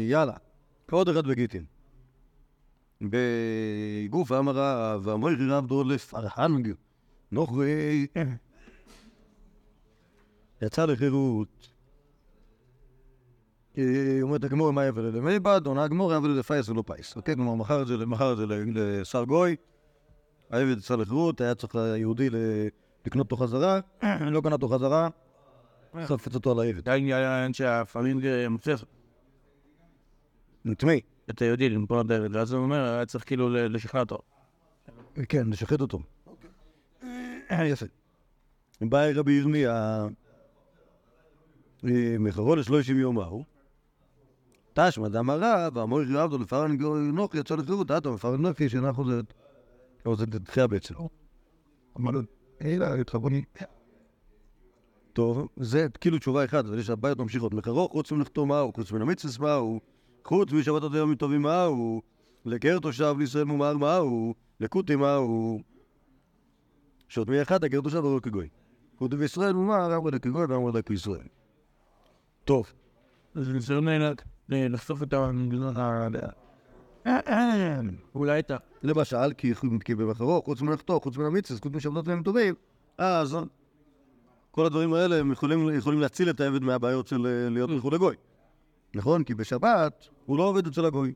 [0.00, 0.32] יאללה,
[0.90, 1.64] עוד אחד בגיטין.
[3.00, 6.72] בגוף אמרה ואמרי רב דור לפרהנג
[7.32, 8.06] נוכרי
[10.62, 11.68] יצא לחירות.
[13.78, 17.16] אה, אומרת הגמור מה יבל למי בד, עונה הגמור יבל לפייס ולא פייס.
[17.16, 17.94] אוקיי, כלומר מכר את זה,
[18.74, 19.56] לשר גוי,
[20.50, 22.68] העבד יצא לחירות, היה צריך היהודי ל-
[23.06, 23.80] לקנות אותו חזרה,
[24.20, 25.08] לא קנה אותו חזרה,
[26.04, 26.84] חפץ אותו על העבד.
[26.84, 28.84] זה העניין שהפעמים מוצף
[30.72, 31.00] את מי?
[31.30, 34.18] את היהודי למכור את העבד, ואז הוא אומר, היה צריך כאילו לשכנע אותו.
[35.28, 36.00] כן, לשחט אותו.
[37.70, 37.86] יפה.
[38.80, 40.06] בא רבי ירמיה,
[41.84, 43.44] אה, מחרו לשלושים יום ההוא,
[44.72, 46.76] תשמע דאמרה, ואמור רבדו לפרן
[47.12, 49.32] נוח יצא לחירות, אתה מפרן נפי שאינה חוזרת.
[50.06, 50.94] או זה דחייה בעצם.
[51.96, 52.39] אמר לו, אלא התחבוני.
[55.12, 57.54] טוב, זה כאילו תשובה אחת, אבל יש הבעיות ממשיכות.
[57.54, 59.80] מחרו, חוץ מלכתו מהו, חוץ מן המצווה מהו,
[60.24, 62.02] חוץ משבת עוד ימים טובים מהו,
[62.44, 65.60] לגר תושב לישראל מומר מהו, לכותי מהו.
[67.08, 68.48] שעוד מי אחד, הגר תושב הרי כגוי.
[68.96, 71.26] כותי בישראל מומר, אמר לכגוי ואמר לכישראל.
[72.44, 72.72] טוב,
[73.34, 74.12] זה ניסיון ל-
[74.48, 75.30] ל- לחשוף את ה...
[78.14, 78.56] אולי את ה...
[78.82, 79.32] למשל,
[79.84, 82.54] כי, במחרו, חוץ מלכתו, חוץ מן המצווה, חוץ משבתות ימים טובים,
[82.98, 83.36] אז
[84.50, 88.16] כל הדברים האלה הם יכולים, יכולים להציל את העבד מהבעיות של אה, להיות מכור לגוי.
[88.94, 89.24] נכון?
[89.24, 91.12] כי בשבת הוא לא עובד אצל הגוי.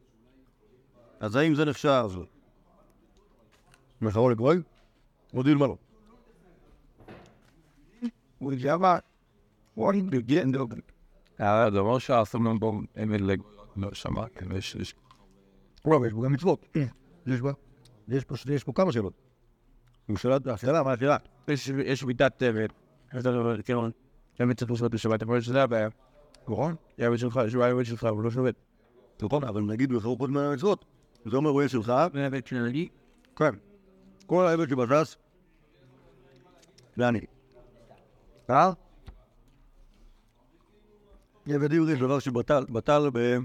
[1.20, 2.08] אז האם זה נחשב
[4.00, 4.62] מחרו לגוי?
[5.34, 5.76] או דילמה לא.
[11.40, 13.40] אה, זה אומר שהסמלון בו אין לג...
[13.76, 14.94] לא שמע, כן, יש...
[15.86, 16.66] לא, יש בו גם מצוות.
[17.26, 17.48] יש בו.
[18.08, 19.12] יש פה, כמה שאלות.
[20.46, 21.16] השאלה, מה השאלה?
[21.48, 21.70] יש-
[23.36, 23.74] אומר, כן,
[24.38, 25.88] באמת צריך לשבת בשבת, אבל שזה הבעיה.
[26.48, 26.74] נכון?
[26.98, 28.54] העבד שלך, שהוא העבד שלך, הוא לא שובת.
[29.22, 30.84] נכון, אבל נגיד מחרו חוץ מן המצוות.
[31.26, 32.88] זה אומר הוא יהיה שלך, והבית שלי,
[33.36, 33.54] כן.
[34.26, 35.16] כל העבד שבש"ס,
[36.96, 37.20] זה אני.
[38.50, 38.72] אה?
[41.46, 43.36] עבד עברי זה דבר שבטל, בטל ב...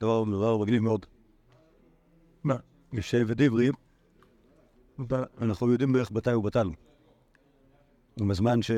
[0.00, 1.06] דבר, דבר מגניב מאוד.
[2.44, 2.56] מה?
[2.92, 3.70] יש עבד עברי,
[5.40, 6.68] אנחנו יודעים בערך מתי הוא בטל.
[8.28, 8.70] בזמן ש...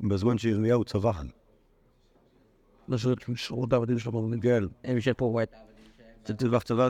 [0.00, 1.22] בזמן שירמיהו צבח.
[3.34, 4.30] שירות העבדים שלו.
[4.42, 4.64] כן.
[4.84, 5.54] הם שפה את
[6.38, 6.88] צבח צבא.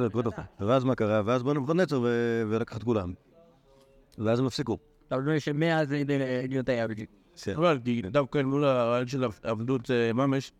[0.60, 1.22] ואז מה קרה?
[1.24, 3.12] ואז בא נבוכדנצר ו- ולקח את כולם.
[4.18, 4.78] ואז הם הפסיקו.
[5.10, 5.92] אבל לא יש מאז
[6.48, 7.06] להיות העבדים.
[7.56, 10.52] אבל כי דווקא מול הרעיון של עבדות אה, ממש,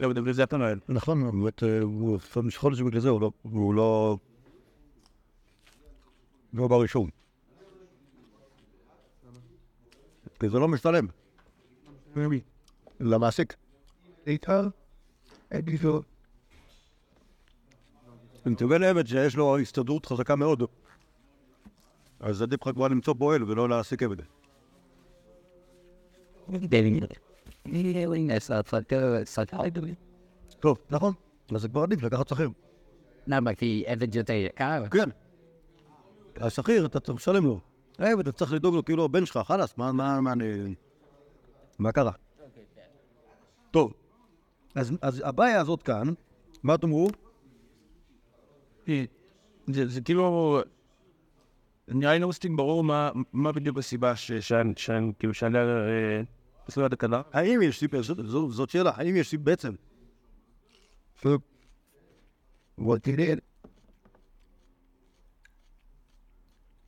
[0.00, 0.80] לא מדבר זה אתה נועל.
[0.88, 3.30] נכון, באמת, הוא יכול להיות שבגלל זה הוא לא...
[3.42, 4.16] הוא לא...
[6.52, 7.10] בראשון.
[10.40, 11.06] כי זה לא משתלם.
[13.00, 13.54] למעסיק.
[14.26, 14.68] איתר,
[15.50, 16.02] אין לי זו.
[18.46, 20.62] אם תקבל עבד שיש לו הסתדרות חזקה מאוד,
[22.20, 24.16] אז עדיף לך כבר למצוא פועל ולא להעסיק עבד.
[30.60, 31.12] טוב, נכון.
[31.54, 32.50] אז זה כבר עדיף לקחת שכיר.
[33.26, 33.54] למה?
[33.54, 34.82] כי עבד יותר יקר?
[34.90, 35.08] כן.
[36.36, 37.60] השכיר, אתה צריך לשלם לו.
[37.98, 40.74] העבד, אתה צריך לדאוג לו כאילו הבן שלך, חלאס, מה, מה, מה אני...
[41.78, 42.12] מה קרה?
[43.70, 43.92] טוב,
[44.74, 46.08] אז, אז הבעיה הזאת כאן,
[46.62, 47.08] מה תאמרו?
[49.66, 50.60] זה זה כאילו...
[51.88, 55.58] נראה לי לא מספיק ברור מה- מה בדיוק הסיבה שאני, שאני, כאילו, שאני
[56.78, 57.22] אה, יד הקלה.
[57.32, 59.72] האם יש סיבה, זאת, זאת, זאת שאלה, האם יש סיבה בעצם?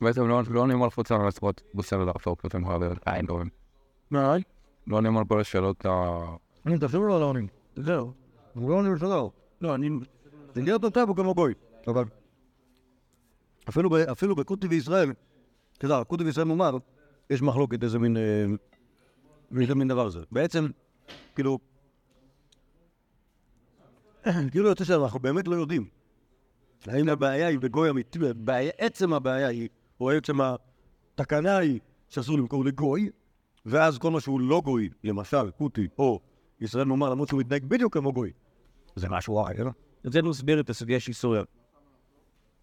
[0.00, 3.48] בעצם לא לא נאמר חוץ על הספורט בסדר להפוך אותם הרבה עין טובים.
[4.10, 4.36] מה?
[4.86, 5.90] לא נאמר כל השאלות ה...
[6.66, 7.46] אני תחשבו לו על העונים.
[7.76, 8.12] זהו.
[8.54, 9.20] הוא לא עונים לשאלה.
[9.60, 9.90] לא, אני...
[10.54, 11.54] זה להיות אותה הוא כמו גוי.
[11.86, 12.04] אבל
[13.68, 15.12] אפילו, ב, אפילו בקוטי וישראל,
[15.78, 16.76] אתה יודע, קוטי וישראל נאמר,
[17.30, 18.16] יש מחלוקת איזה מין,
[19.56, 20.20] אה, איזה מין דבר זה.
[20.32, 20.66] בעצם,
[21.34, 21.58] כאילו,
[24.50, 25.88] כאילו יוצא שאנחנו באמת לא יודעים.
[26.86, 28.18] האם הבעיה היא בגוי אמיתי,
[28.78, 29.68] עצם הבעיה היא,
[30.00, 33.10] או עצם התקנה היא שאסור למכור לגוי,
[33.66, 36.20] ואז כל מה שהוא לא גוי, למשל קוטי או
[36.60, 38.32] ישראל נאמר, למרות שהוא מתנהג בדיוק כמו גוי,
[38.96, 39.68] זה משהו אחר.
[40.04, 41.42] רצינו להסביר את הסוגיה של סוריה.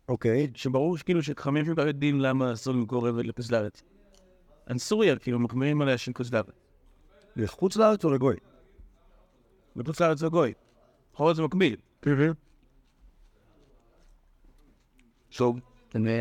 [0.10, 3.84] אוקיי, שברור שכאילו שחכמים לא יודעים למה אסור למכור עבד לחוץ לארץ.
[4.66, 6.67] על סוריה, כאילו, מחמירים עליה של לארץ.
[7.38, 8.36] לחוץ לארץ או לגוי?
[9.76, 10.54] בחוץ לארץ זה גוי.
[11.14, 11.76] יכול להיות זה מקביל.
[15.38, 15.60] טוב.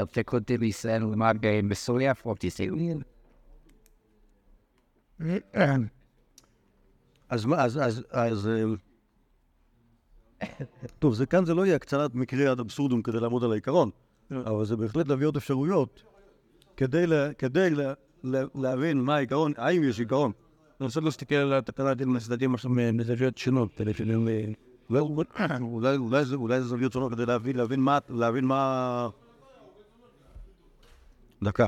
[0.03, 1.37] הפסק אותי בישראל ולמד
[1.69, 2.79] בסוריה, פרוטי סיום.
[7.29, 8.49] אז מה, אז, אז, אז...
[10.43, 10.49] אה,
[10.99, 13.91] טוב, זה כאן זה לא יהיה הקצנת מקרה עד אבסורדום כדי לעמוד על העיקרון,
[14.31, 16.03] אבל זה בהחלט להביא עוד אפשרויות
[16.77, 17.93] כדי, לה, כדי לה,
[18.25, 20.33] לה, להבין מה העיקרון, האם יש עיקרון.
[20.81, 24.29] רוצה להסתכל על התקנה עם הצדדים עכשיו מזוויות שונות, כדי שהם...
[24.29, 24.45] אה,
[24.91, 25.11] לא,
[25.61, 29.09] אולי, זה, זוויות שונות כדי להבין, מה, להבין מה...
[31.43, 31.67] דקה.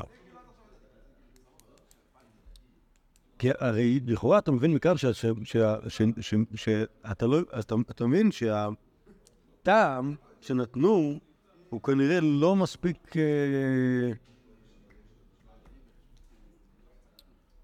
[3.39, 7.39] כי הרי לכאורה אתה מבין מכאן שאתה לא,
[7.89, 11.19] אתה מבין שהטעם שנתנו
[11.69, 14.11] הוא כנראה לא מספיק, אה,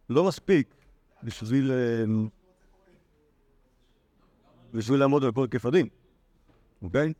[0.10, 0.75] לא מספיק
[1.26, 2.04] בשביל, אה,
[4.74, 5.88] בשביל לעמוד על היקף הדין,
[6.82, 7.14] אוקיי?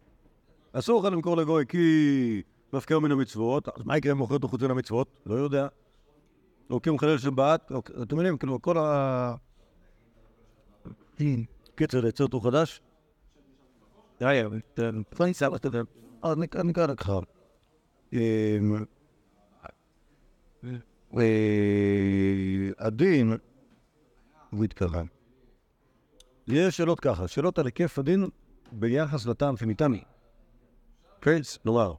[0.72, 2.42] אסור לך למכור לגוי כי
[2.74, 5.20] מפקר מן המצוות, אז מה יקרה אם מוכר אותו חוץ מן המצוות?
[5.26, 5.68] לא יודע.
[6.70, 7.72] או כי הוא מחלל שבת,
[8.04, 9.36] אתם יודעים, כאילו, כל ה...
[11.76, 12.82] קיצר, לייצר אותו חדש?
[14.46, 14.60] אבל...
[15.12, 17.12] איפה אני נקרא לך.
[18.14, 18.58] אה,
[22.78, 23.34] הדין,
[24.64, 25.08] התכוון.
[26.48, 28.28] יש שאלות ככה, שאלות על היקף הדין
[28.72, 29.58] ביחס לטעם
[29.92, 30.04] לי.
[31.22, 31.94] כן, כלומר,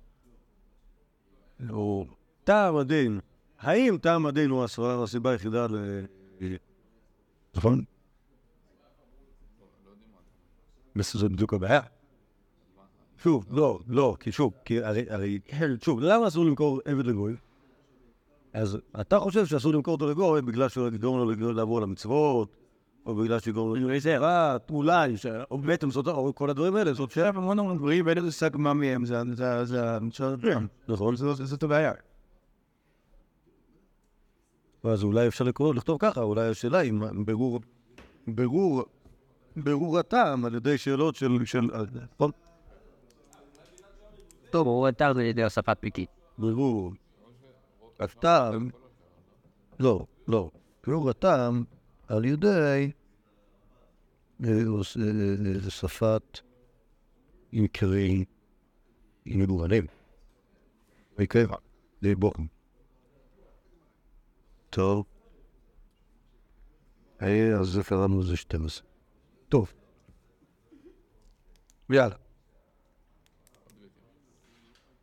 [1.71, 2.07] או
[2.45, 3.21] טעם הדין,
[3.59, 4.65] האם טעם הדין הוא
[5.03, 5.77] הסיבה היחידה ל...
[7.55, 7.85] נכון?
[11.03, 11.81] זה בדיוק הבעיה.
[13.23, 15.39] שוב, לא, לא, כי שוב, כי הרי,
[15.83, 17.37] שוב, למה אסור למכור עבד לגוי?
[18.57, 22.57] אז אתה חושב שאסור למכור אותו לגוי בגלל שהוא יגרום לו לעבור על המצוות,
[23.07, 25.15] או בגלל שיגרום לו לגרום לזהרת, אולי,
[25.51, 27.29] או בעצם זאת, או כל הדברים האלה, זאת שאלה.
[27.29, 29.23] המון המון דברים, ואין איזה שק מה מהם, זה...
[29.35, 29.65] זה...
[29.65, 29.99] זה...
[30.13, 30.55] זה...
[30.89, 31.17] נכון?
[31.17, 31.93] זה- זאת הבעיה.
[34.85, 36.93] ואז אולי אפשר לקרוא, לכתוב ככה, אולי השאלה היא
[37.25, 37.61] בירור,
[38.27, 38.83] בירור,
[39.57, 41.69] בירור הטעם על ידי שאלות של, של,
[42.15, 42.31] נכון?
[44.51, 46.11] טוב, הוא אתר על ידי הוספת פיקית.
[46.39, 46.93] בירור
[48.01, 48.71] הטעם,
[49.79, 50.51] לא, לא,
[50.87, 51.65] בירור הטעם
[52.09, 52.93] על ידי
[55.65, 56.41] הוספת
[57.51, 58.25] עיקרים
[59.27, 59.87] מגוונים.
[61.19, 61.57] וקבע,
[62.03, 62.47] זה בוחן.
[64.71, 65.05] טוב.
[67.23, 68.87] אה, אז זה קראנו לזה 12.
[69.49, 69.73] טוב.
[71.91, 72.26] יאללה.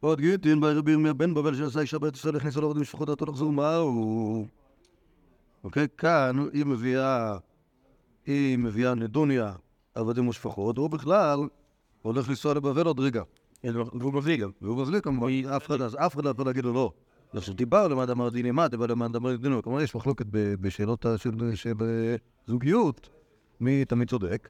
[0.03, 3.51] עוד גיטין בערב בירמיה בן בבל שעשה אישה בארץ ישראל הכניסה לעבוד משפחות דעתו לחזור
[3.51, 4.47] מהו.
[5.63, 7.37] אוקיי, כאן היא מביאה,
[8.25, 9.53] היא מביאה נדוניה,
[9.95, 11.39] עבדים ושפחות, הוא בכלל
[12.01, 13.23] הולך לנסוע לבבל עוד רגע.
[13.63, 14.49] והוא מביא גם.
[14.61, 16.91] והוא מבליג כמובן, אף אחד לא יכול להגיד לו לא.
[17.33, 21.55] עכשיו דיבר למד אמר דיני מה, דיבר למד אמר דיני כלומר יש מחלוקת בשאלות של
[21.55, 21.73] של
[22.47, 23.09] זוגיות,
[23.59, 24.49] מי תמיד צודק.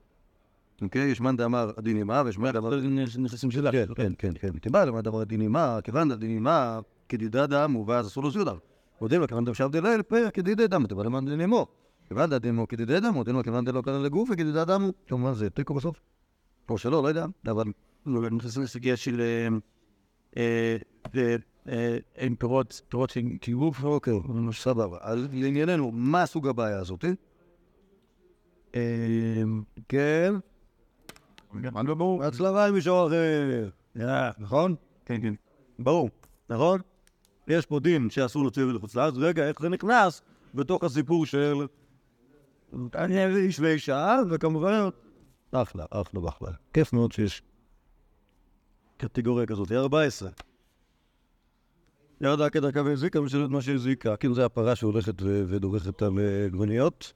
[0.84, 2.80] אוקיי, יש מאן דאמר הדיני מה, ויש מאן דאמר...
[3.19, 3.72] נכנסים שלה.
[3.72, 4.50] כן, כן, כן, כן.
[4.62, 8.54] דיבר למד אמר דיני מה, כיוון דדיני מה, כדידה דמו, ואז אסור לו סעודה.
[9.02, 11.67] מודים לו כיוון דמשב דליל, פה כדידי דמו, דיבר למד דיני מו.
[12.08, 14.91] כיוון דדימו כדידי דמו, מודים לו כיוון דלא קרא לגוף וכדידה דמו.
[15.08, 16.00] כלומר זה תיקו בסוף.
[16.69, 17.63] או שלא, לא יודע, אבל...
[18.06, 19.22] נכנסים לסוגיה של...
[20.38, 20.78] אה,
[21.15, 21.36] אה,
[21.67, 23.86] אה, עם פירות, פירות קירוב.
[23.86, 24.13] אוקיי,
[24.52, 24.98] סבבה.
[25.02, 27.06] אז לענייננו, מה סוג הבעיה הזאת?
[29.89, 30.34] כן,
[31.54, 32.24] מה לא ברור?
[32.24, 33.70] הצלבה עם מישהו אחר.
[34.39, 34.76] נכון?
[35.06, 35.34] כן, כן.
[35.80, 36.10] ברור,
[36.50, 36.82] נכון?
[37.48, 40.22] יש פה דין שאסור לצאת לחוץ לארץ, רגע, איך זה נכנס
[40.54, 41.54] בתוך הסיפור של
[43.36, 44.89] איש ואישה, וכמובן,
[45.52, 46.52] אחלה, אחלה ואחלה.
[46.74, 47.42] כיף מאוד שיש
[48.98, 49.72] קטגוריה כזאת.
[49.72, 50.30] 14.
[52.22, 54.16] ירדה כדרכה והזיקה, משלמת מה שהזיקה.
[54.16, 57.13] כאילו זה הפרה שהולכת ודורכת על אה, עגבניות.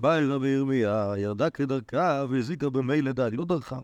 [0.00, 3.78] באה אל רבי ירמיה, ירדה כדרכה והזיקה במי לידה, היא לא דרכה.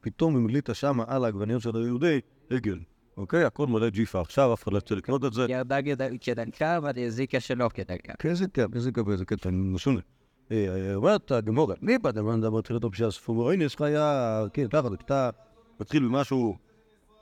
[0.00, 2.78] פתאום המליטה שמה על העגבניות של היהודי עגל.
[3.16, 3.44] אוקיי?
[3.44, 4.20] הכל מלא ג'יפה.
[4.20, 5.46] עכשיו אף אחד לא ירצה לקנות את זה.
[5.48, 5.78] ירדה
[6.20, 8.12] כדרכה, אבל הזיקה שלא כדרכה.
[8.18, 10.00] כאיזה קטע, איזה קטע, איזה קטע, משונה.
[10.94, 15.30] אומרת הגמורה, מי בא דבר תחילתו פשיעה ספורו, הנה יש לך היה, כן, ככה, קטע,
[15.80, 16.56] מתחיל במשהו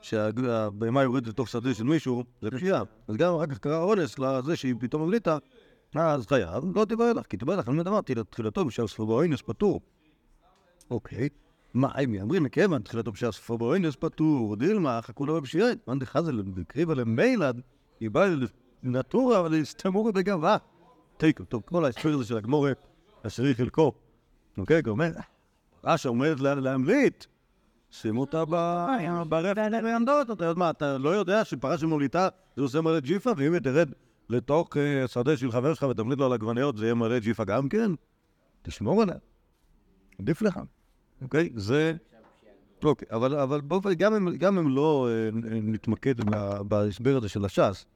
[0.03, 2.83] שהבהמה יורדת לתוך שדה של מישהו, זה פשיעה.
[3.09, 5.39] אז גם אחר כך קרה אונס לזה שהיא פתאום המליטה,
[5.95, 9.81] אז חייב, לא תיבהל לך, כי תיבהל לך, אני אמרתי, תחילתו ספורו, הנה פטור.
[10.91, 11.29] אוקיי.
[11.75, 16.43] מה, אם יאמרים מכיוון תחילתו פשיעה ספורו, הנה פטור, דילמה, חכו לו בפשיעה, מאן דחזל,
[16.69, 17.61] קריבה למילד,
[18.01, 18.29] היא באה
[18.83, 20.57] לנטורה, סתמורה בגאווה.
[21.17, 22.73] תיקו, טוב, כל ההסבר הזה של הגמורה,
[23.27, 23.93] אשרי חלקו.
[24.59, 25.11] אוקיי, גומר,
[25.97, 27.25] שעומדת לה- להמליט,
[27.91, 33.31] שים אותה ברפת אתה יודע מה, אתה לא יודע שפרה שמוליטה זה עושה מלא ג'יפה,
[33.37, 33.89] ואם היא תרד
[34.31, 37.69] לתוך אה, שדה של חבר שלך ותמליט לו על עגבניות, זה יהיה מלא ג'יפה גם
[37.69, 37.91] כן?
[38.63, 39.17] תשמור עליה.
[40.19, 40.61] עדיף לך.
[41.23, 41.51] אוקיי?
[41.55, 41.93] זה...
[42.85, 45.31] אוקיי, אבל, אבל באופן, גם אם, גם אם לא אה,
[45.63, 46.15] נתמקד
[46.69, 47.87] בהסבר הזה של הש"ס,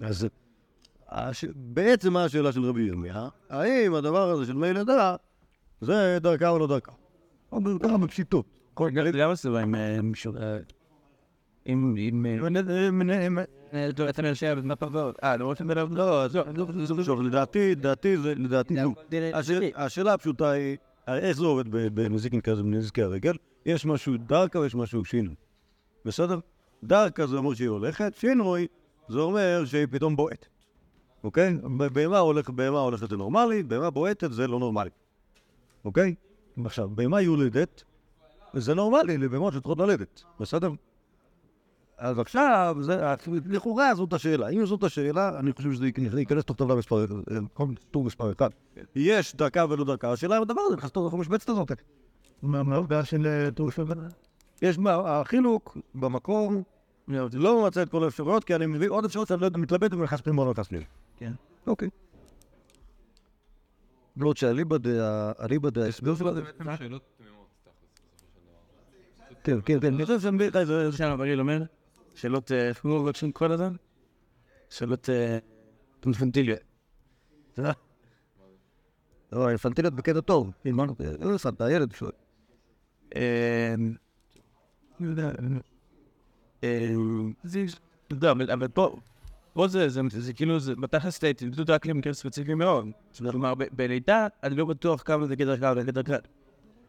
[0.00, 0.26] אז
[1.08, 1.44] הש...
[1.54, 3.28] בעצם מה השאלה של רבי ירמיה?
[3.50, 5.16] האם הדבר הזה של מי לידה
[5.80, 6.92] זה דרכה או לא דרכה?
[7.52, 8.46] או ככה בפשיטות.
[8.96, 9.74] למה הסיבה עם
[11.68, 12.46] אה, מישהו...
[12.70, 13.02] אה, עם...
[13.10, 13.38] עם...
[13.74, 15.16] אה, אתה נשאר בפבות.
[15.24, 15.86] אה, לא רוצים לדבר?
[15.90, 16.24] לא.
[16.98, 18.74] עכשיו, לדעתי, לדעתי, לדעתי,
[19.34, 23.32] השאל- השאלה הפשוטה היא, הרי איך זה עובד בנזיקין כזה, בנזיקי הרגל?
[23.66, 25.34] יש משהו דרכה ויש משהו שינוי.
[26.04, 26.38] בסדר?
[26.84, 28.66] דרכה זה אומר שהיא הולכת, שינוי
[29.08, 30.46] זה אומר שהיא פתאום בועטת.
[31.24, 31.54] אוקיי?
[31.78, 34.90] ב- בהמה הולכת, בהמה הולכת זה נורמלי, בהמה בועטת זה לא נורמלי.
[35.84, 36.14] אוקיי?
[36.64, 37.82] עכשיו, בהמה יולדת,
[38.54, 40.70] זה נורמלי לבהמות שצריכות ללדת, בסדר?
[41.98, 43.14] אז עכשיו, זה,
[43.46, 44.48] לכאורה זאת השאלה.
[44.48, 47.36] אם זאת השאלה, אני חושב שזה ייכנס- תוך טבלה מספר, אה,
[47.90, 48.50] טור מספר אחד.
[48.94, 51.72] יש דרכה ולא דרכה, השאלה אם הדבר הזה נכנס לתוך המשבצת הזאת.
[52.42, 53.94] מה הבעיה של טור שווה?
[54.62, 56.52] יש מה, החילוק במקור,
[57.32, 60.20] לא ממצה את כל האפשרויות, כי אני מביא עוד אפשרות שאני לא מתלבט אם נכנס
[60.20, 60.84] פנימה או לא נכנס פנימה.
[61.16, 61.32] כן.
[61.66, 61.88] אוקיי.
[64.16, 66.42] בעוד שאליבא דה, אליבא דה, ההסבר שלו זה...
[69.44, 70.92] כן, כן, כן, אני חושב שאני מביא לך איזה...
[70.92, 71.62] שם אבריל אומר,
[72.14, 72.52] שאלות...
[72.52, 73.74] איך קוראים לבקשים כל הזמן?
[74.70, 75.08] שאלות...
[76.04, 76.60] אינפנטיליות.
[79.32, 80.50] לא, אינפנטיליות בקטע טוב.
[81.20, 81.92] לא סתם, אתה ילד
[88.10, 88.96] יודע, אבל פה...
[89.52, 92.88] פה זה, זה, זה כאילו, זה בתכלס אתה התמודדות רק למקרה ספציפי מאוד.
[93.30, 96.14] כלומר, ב- בלידה, אני לא בטוח כמה זה גדר קו וגדר קו.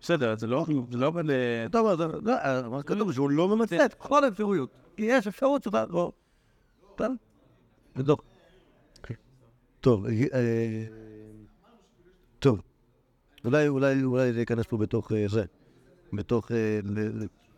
[0.02, 1.12] בסדר, זה לא, זה לא.
[1.30, 2.34] אה, טוב, לא,
[2.66, 4.70] אבל כתוב שהוא לא ממצה את כל האפשרויות.
[4.98, 6.12] כי יש אפשרות שאתה לא...
[7.96, 8.24] בדוק.
[9.82, 10.84] טוב, אה,
[12.40, 12.62] טוב.
[13.46, 15.44] אולי, אולי, אולי זה ייכנס פה בתוך אה, זה.
[16.14, 16.52] בתוך...
[16.52, 16.80] אה,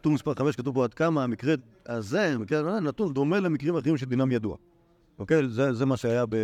[0.01, 1.53] טור מספר 5 כתוב פה עד כמה המקרה
[1.85, 4.55] הזה, המקרה נתון דומה למקרים אחרים שדינם ידוע.
[5.19, 5.49] אוקיי?
[5.49, 6.35] זה, זה מה שהיה ב...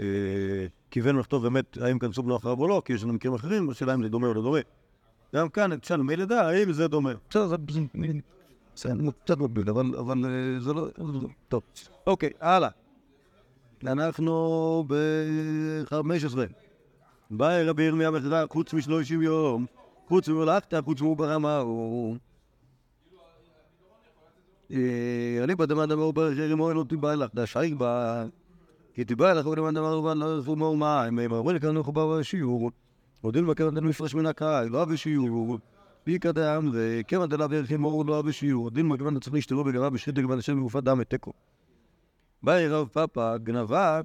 [0.00, 3.70] אה, כיוון לכתוב באמת האם כנסו בנו אחריו או לא, כי יש לנו מקרים אחרים,
[3.70, 4.58] השאלה אם זה דומה או לא דומה.
[5.34, 7.12] גם כאן, תשאל מי לידה, האם זה דומה.
[7.28, 7.56] בסדר, זה
[9.24, 10.88] קצת מקביל, אבל אה, זה לא...
[11.48, 11.62] טוב.
[12.06, 12.68] אוקיי, הלאה.
[13.86, 16.38] אנחנו ב-15.
[17.30, 19.66] בא רבי ירמיה מחזר, חוץ משלושים יום,
[20.08, 22.16] חוץ ממלאכתא, חוץ מברמה, הוא...
[25.44, 28.24] אני בדמה דמה הוא ברשי רימו לא תיבא לך, דשאי בה,
[28.94, 31.60] כי תיבא לך הוא דמה דמה הוא בא לא יפו מאור מה, הם אמרו לי
[31.60, 32.70] כאן אנחנו באו בשיעור,
[33.24, 35.58] הודיל מכיוון דנו מפרש מן הקהל, לא בשיעור,
[36.04, 40.36] פיקא דאם וכיוון דלה וערכי מאור לא בשיעור, דין מכיוון צריך להשתלו בגבה בשחית לגבי
[40.36, 41.32] לשם מגופת דם את תיקו.
[42.42, 44.00] באי רב פאפא, גנבה,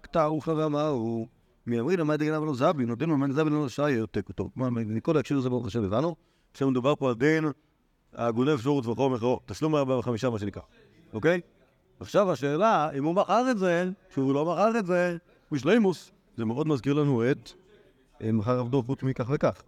[0.69, 1.27] מהו,
[1.67, 4.33] מאמרי למה דגנב לא זבי, נותן ממנו זבי לא שייר תיקו.
[4.33, 6.15] טוב, מכל ההקשר הזה ברוך השם הבנו,
[6.51, 7.45] עכשיו מדובר פה על דין
[8.13, 10.61] הגונב שורות וחור מכרו, תשלום ארבע וחמישה מה שנקרא,
[11.13, 11.41] אוקיי?
[11.99, 15.17] עכשיו השאלה, אם הוא מכר את זה, שהוא לא מכר את זה,
[15.51, 17.51] בשלימוס, זה מאוד מזכיר לנו את
[18.23, 19.61] אה, מכר עבדו חוץ מכך וכך,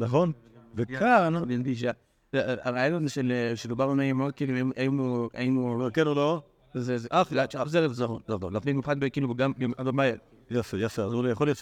[0.00, 0.32] נכון?
[0.74, 1.90] וכאן, הבנתי שה...
[2.32, 5.30] הרעיון הזה של שדובר על נעימות, כאילו, הוא...
[5.56, 5.90] הוא...
[5.90, 6.42] כן או לא?
[6.74, 6.96] זה...
[7.50, 7.80] שאף זה.
[7.80, 8.60] לא, לא, לא.
[8.64, 9.52] במיוחד כאילו גם...
[9.78, 10.12] המאי.
[10.50, 11.58] יפה, יפה, אז אולי יכול להיות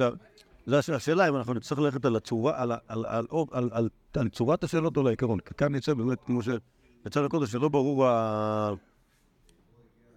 [0.78, 3.88] הש- השאלה אם אנחנו נצטרך ללכת על הצורה, על,
[4.28, 5.38] צורת השאלות או לעיקרון.
[5.40, 8.72] כאן יצא באמת, כמו שיצא לקודם, שלא ברור ה...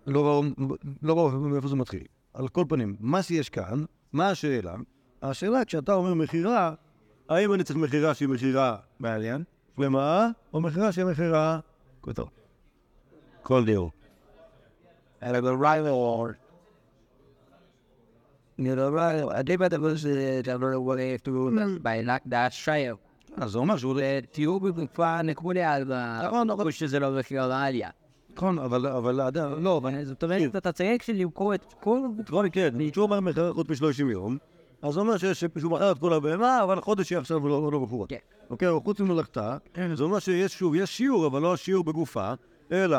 [0.07, 0.43] לא
[1.03, 2.03] לא ברור מאיפה זה מתחיל.
[2.33, 4.75] על כל פנים, מה שיש כאן, מה השאלה?
[5.29, 6.73] השאלה, כשאתה אומר מכירה,
[7.29, 9.43] האם אני צריך מכירה שהיא מכירה מעליין,
[9.75, 11.59] שלמה, או מכירה שהיא מכירה
[12.01, 12.23] כותר.
[13.41, 13.91] כל דיור.
[15.23, 16.27] אלא ברייל או...
[18.59, 21.49] אני בדבר שזה דבר וואלה אפילו
[21.81, 22.95] בעילק דאשריו.
[23.37, 23.99] אז זה אומר שהוא...
[24.31, 25.91] תהיו בתקופה נקודה על
[26.23, 26.71] נכון, נכון.
[26.71, 27.89] שזה לא מכיר לעלייה.
[28.35, 29.15] נכון, אבל
[29.59, 29.81] לא.
[30.03, 31.99] זאת אומרת, אתה צריך שלמכור את כל...
[32.17, 34.37] בכל מקרה, כשהוא אומר מכירה חוץ משלושים יום,
[34.85, 37.79] אז זה אומר שיש- שהוא מכר את כל הבהמה, אבל חודש היא עכשיו לא לא
[37.79, 38.07] מכורה.
[38.07, 38.17] כן.
[38.49, 39.57] אוקיי, או חוץ ממלאכתה,
[39.93, 42.33] זה אומר שיש שוב, יש שיעור, אבל לא השיעור בגופה,
[42.71, 42.97] אלא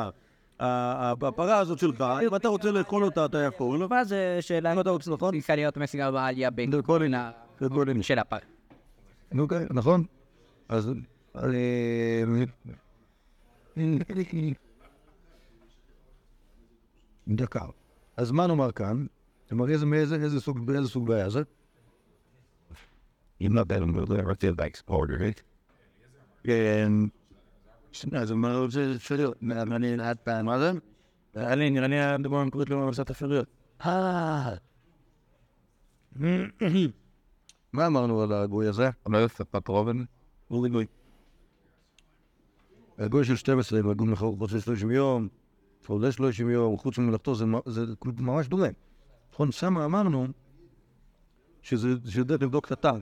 [0.61, 4.73] הפרה הזאת שלך, אם אתה רוצה לאכול אותה, אתה יכול, מה זה שאלה...
[4.73, 5.39] אם אתה רוצה, נכון?
[5.39, 8.03] צריכה להיות מסיגה בעלייה עניין.
[8.03, 8.37] של הפר.
[9.39, 10.05] אוקיי, נכון?
[10.69, 10.91] אז...
[11.37, 12.23] אה,
[17.29, 17.65] דקה.
[18.17, 19.07] אז מה נאמר כאן?
[19.49, 19.87] כלומר, איזה,
[20.41, 21.43] סוג, איזה סוג בעיה זה?
[23.41, 23.83] אם לא בן
[24.27, 25.15] רוצה באקספורטר,
[26.45, 26.93] כן.
[27.93, 28.35] שנייה, זה
[28.69, 29.37] זה אפשריות.
[29.53, 30.73] אני לאט פעם, מה זה?
[31.55, 33.47] לי, נראה לי הדבר המקורית לא אפשרויות.
[33.87, 34.55] אה.
[37.73, 38.91] מה אמרנו על הגוי הזה?
[39.09, 40.05] לא יוצא פטרובן,
[40.51, 40.87] אורי גוי.
[42.99, 45.29] הגוי של 12, עם הגוי מחור חוץ ל-30 יום,
[45.87, 47.45] חולה 30 יום, חוץ ממלאכתו, זה
[48.05, 48.69] ממש דומה.
[49.33, 50.27] נכון, שמה אמרנו
[51.63, 53.01] שזה דרך לבדוק את הטעם.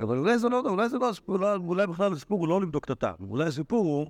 [0.00, 2.90] אבל אולי זה לא, אולי זה לא הסיפור, אולי- בכלל הסיפור הוא לא לבדוק את
[2.90, 3.14] הטעם.
[3.30, 4.06] אולי הסיפור הוא,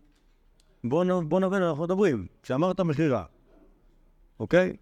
[1.24, 2.26] בוא נבין, אנחנו מדברים.
[2.42, 3.24] כשאמרת מכירה,
[4.40, 4.76] אוקיי?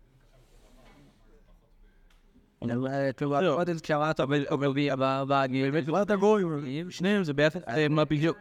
[6.90, 8.36] שניהם זה ביחד, אה, מה בדיוק,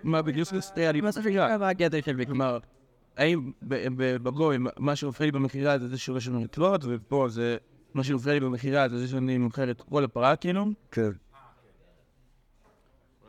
[0.92, 1.02] אני
[2.18, 2.26] של?
[2.26, 2.58] כלומר,
[3.18, 3.52] האם
[4.24, 7.58] בגוי, מה שמפריע לי במכירה זה זה שיש לנו לתלות, ופה זה,
[7.94, 10.66] מה שמפריע לי במכירה זה זה שאני מוכר את כל הפרה, כאילו.
[10.92, 11.10] כן.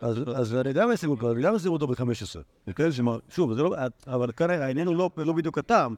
[0.00, 2.72] אז, אז אני גם אשים אותו, אני גם אשים אותו ב-15.
[2.76, 3.74] כן, שמר, שוב, לא,
[4.06, 5.94] אבל כאן העניין הוא לא, לא בדיוק הטעם,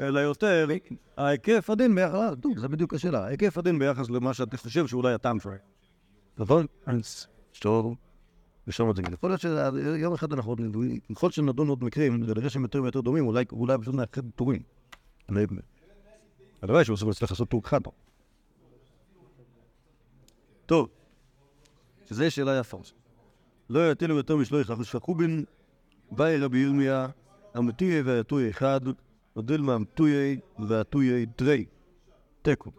[0.00, 0.68] אלא יותר
[1.16, 5.40] ההיקף הדין ביחס, אה, זה בדיוק השאלה, ההיקף הדין ביחס למה שאתה חושב שאולי הטעם
[5.40, 5.52] שלו.
[6.38, 6.66] נכון?
[6.86, 7.26] אז
[7.60, 7.94] טוב,
[8.66, 9.02] ושם את זה.
[9.12, 10.56] יכול להיות שיום אחד אנחנו,
[11.14, 13.44] ככל שנדון עוד מקרים, ונראה שהם יותר ויותר דומים, אולי,
[13.80, 14.62] פשוט נאחד טורים.
[16.62, 17.80] הלוואי שהוא צריך לעשות טור אחד.
[20.66, 20.88] טוב.
[22.08, 22.80] שזה שאלה יפה.
[23.72, 25.44] לא יטילו יותר משלו יחד שחובין,
[26.10, 27.06] באי רבי ירמיה,
[27.54, 28.80] המתיה והטוי אחד,
[29.36, 31.64] ודילמה המתויי והטויי תרי.
[32.42, 32.70] תיקו.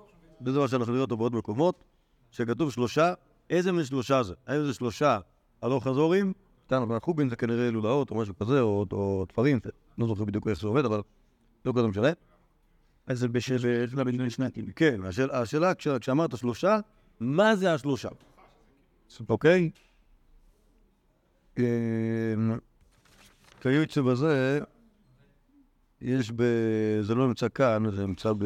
[0.45, 1.83] זה דבר שאנחנו נראה אותו בעוד מקומות,
[2.31, 3.13] שכתוב שלושה,
[3.49, 4.33] איזה מן שלושה זה?
[4.47, 5.19] האם זה שלושה
[5.61, 6.33] הלוך חזורים?
[6.69, 9.59] כאן חובין זה כנראה לולאות או משהו כזה, או, או תפרים,
[9.97, 11.01] לא זוכר בדיוק איך זה עובד, אבל
[11.65, 12.09] לא כזה משנה.
[13.07, 14.65] אז זה בשל בדיוק שנתיים.
[14.75, 16.79] כן, השאל, השאלה, כש, כשאמרת שלושה,
[17.19, 18.09] מה זה השלושה?
[19.29, 19.69] אוקיי?
[23.61, 24.59] כיוצא בזה,
[26.01, 26.43] יש ב...
[27.01, 28.45] זה לא נמצא כאן, זה נמצא ב...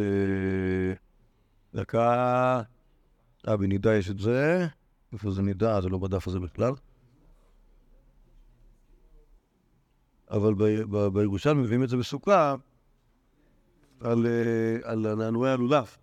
[1.73, 2.61] דקה...
[3.47, 4.67] אה, בנידה יש את זה.
[5.13, 5.81] איפה זה נידה?
[5.81, 6.73] זה לא בדף הזה בכלל.
[10.31, 10.53] אבל
[11.13, 12.55] בירושלמי מביאים את זה בסוכה
[14.01, 15.97] על, אה, על נענועי הלולב.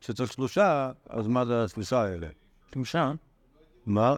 [0.00, 2.28] כשצריך שלושה, אז מה זה השלושה האלה?
[2.72, 3.12] שלושה?
[3.86, 4.14] מה?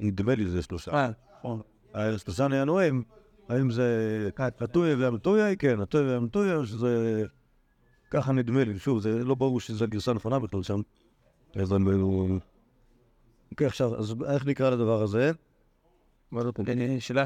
[0.00, 0.90] נדמה לי שזה שלושה.
[0.92, 1.60] אה, נכון.
[1.94, 3.02] השלושה נענועים,
[3.48, 5.56] האם זה הטויה והמטויה?
[5.56, 7.24] כן, הטויה והמטויה, שזה...
[8.10, 8.78] ככה נדמה לי.
[8.78, 10.80] שוב, זה לא ברור שזו הגרסה הנכונה בכלל שם.
[11.54, 11.90] אז אני...
[13.52, 15.32] אוקיי, עכשיו, אז איך נקרא לדבר הזה?
[16.34, 16.42] אה,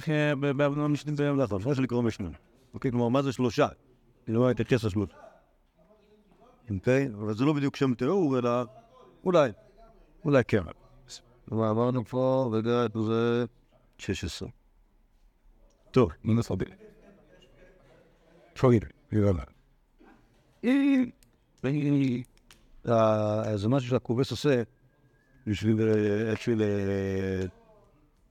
[0.08, 1.40] אה, ב- בעבודה משנית ביום.
[1.40, 2.28] נכון, לפני לקרוא משנה.
[2.74, 3.68] אוקיי, כלומר, מה זה שלושה?
[4.28, 5.14] אני לא אתייחס לשלושה.
[6.70, 7.08] אוקיי?
[7.14, 8.50] אבל זה לא בדיוק שם תיאור, אלא
[9.24, 9.50] אולי.
[10.24, 10.62] אולי כן.
[11.52, 13.44] כלומר, אמרנו פה, רגע, זה
[13.98, 14.48] 16.
[15.90, 16.64] טוב, מן הסודי.
[18.54, 19.42] פרויד, יאללה.
[23.54, 24.62] זה משהו שהכובס עושה
[25.46, 27.42] בשביל, אה, אה,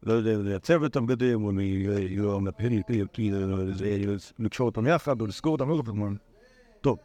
[0.04, 1.52] לא יודע, לייצב את הבגדים, או
[3.84, 6.10] אה, לקשור אותם יחד, או לסגור אותם, לא מה.
[6.82, 6.98] טוב.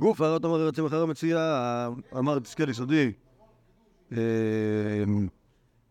[0.00, 0.06] אה?
[0.06, 1.88] גוף, אתה אומר, רצים אחר המציאה,
[2.18, 3.12] אמר תזכה ליסודי,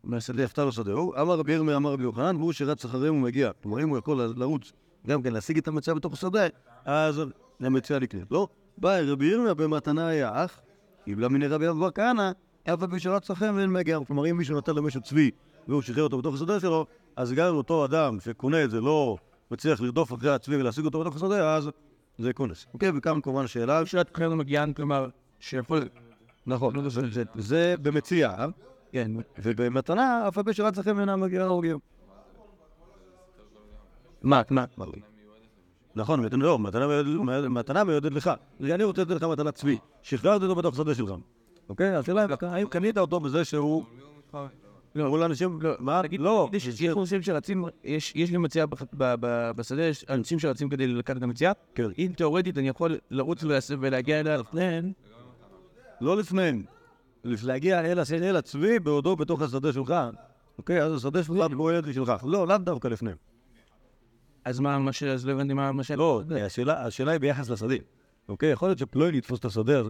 [0.03, 3.51] מהשדה יפתר לו שדהו, אמר רבי ירמיה, אמר רבי יוחנן, והוא שרץ אחריהם ומגיע.
[3.63, 4.71] כלומר, אם הוא יכול לרוץ,
[5.07, 6.47] גם כן להשיג את המציאה בתוך השדה,
[6.85, 7.21] אז
[7.59, 8.31] המציאה נקנית.
[8.31, 8.47] לא?
[8.77, 10.61] באי רבי ירמיה במתנה היה אח,
[11.05, 12.31] קיבלה מני רבי אבו כהנא,
[12.63, 13.99] אף על פי שרץ לכם ואין מגיע.
[14.07, 15.31] כלומר, אם מישהו נתן למישהו צבי
[15.67, 16.85] והוא שחרר אותו בתוך השדה שלו,
[17.15, 19.17] אז גם אותו אדם שקונה את זה לא
[19.51, 21.69] מצליח לרדוף אחרי הצבי ולהשיג אותו בתוך השדה, אז
[22.19, 22.65] זה כונס.
[22.73, 25.09] אוקיי, וכאן כמובן שאלה, שאלת אחרת מגיען, כלומר,
[25.39, 25.79] שיכול...
[26.47, 28.45] נכון, זה- זה- במציאה,
[28.91, 29.11] כן.
[29.43, 31.77] ובמתנה, אף על פי שרץ לכם ואינם מגיע להורגים.
[34.21, 34.65] מה, מה?
[35.95, 38.31] נכון, מתנה לא, מתנה מיועדת- מתנה מיועדת לך.
[38.61, 41.11] אני רוצה לתת לך מתנת צבי, שחררתי אותו בתוך שדה שלך.
[41.69, 41.95] אוקיי?
[41.95, 43.85] השאלה היא, האם קנית אותו בזה שהוא...
[44.95, 45.09] לא.
[45.09, 45.59] מול אנשים...
[45.79, 46.01] מה?
[46.19, 46.49] לא.
[46.53, 48.65] יש יש אנשים שרצים, יש יש גם מציאה
[49.55, 51.51] בשדה, יש אנשים שרצים כדי לקחת את המציאה.
[51.75, 51.87] כן.
[51.97, 53.43] אם תאורטית אני יכול לרוץ
[53.79, 54.91] ולהגיע אליה לפניהן,
[56.01, 56.63] לא לפניהם.
[57.23, 59.93] לפ- להגיע אל הצבי בעודו בתוך השדה שלך.
[60.57, 60.83] אוקיי?
[60.83, 62.13] אז השדה שלך פועלת שלך.
[62.23, 63.17] לא, לאו דווקא לפניהם.
[64.45, 65.03] אז מה, מה ש...
[65.03, 65.91] אז לא הבנתי מה ש...
[65.91, 67.75] לא, השאלה, השאלה היא ביחס לשדה.
[68.29, 68.51] אוקיי?
[68.51, 69.81] יכול להיות שפלויין יתפוס את השדה,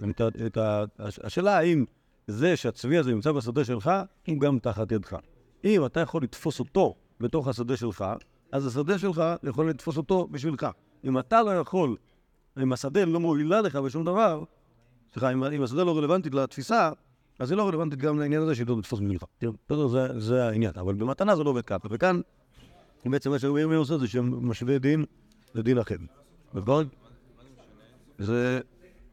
[1.00, 1.86] השאלה האם
[2.30, 3.92] זה שהצבי הזה נמצא בשדה שלך,
[4.28, 5.16] הוא גם תחת ידך.
[5.64, 8.06] אם אתה יכול לתפוס אותו בתוך השדה שלך,
[8.52, 10.68] אז השדה שלך יכול לתפוס אותו בשבילך.
[11.04, 11.96] אם אתה לא יכול,
[12.64, 14.44] אם השדה לא מועילה לך בשום דבר,
[15.14, 16.92] סליחה, אם, אם השדה לא רלוונטית לתפיסה,
[17.40, 19.00] אז היא לא רלוונטית גם לעניין הזה שהיא לא תתפוס.
[19.38, 20.72] תראו, בסדר, זה, זה העניין.
[20.76, 21.88] אבל במתנה זה לא עובד ככה.
[21.90, 22.22] וכאן,
[23.06, 25.06] בעצם מה שרבי ירמיה עושה זה שמשווה דין
[25.56, 25.96] לדין אחר.
[26.54, 26.88] נכון?
[28.20, 28.60] זה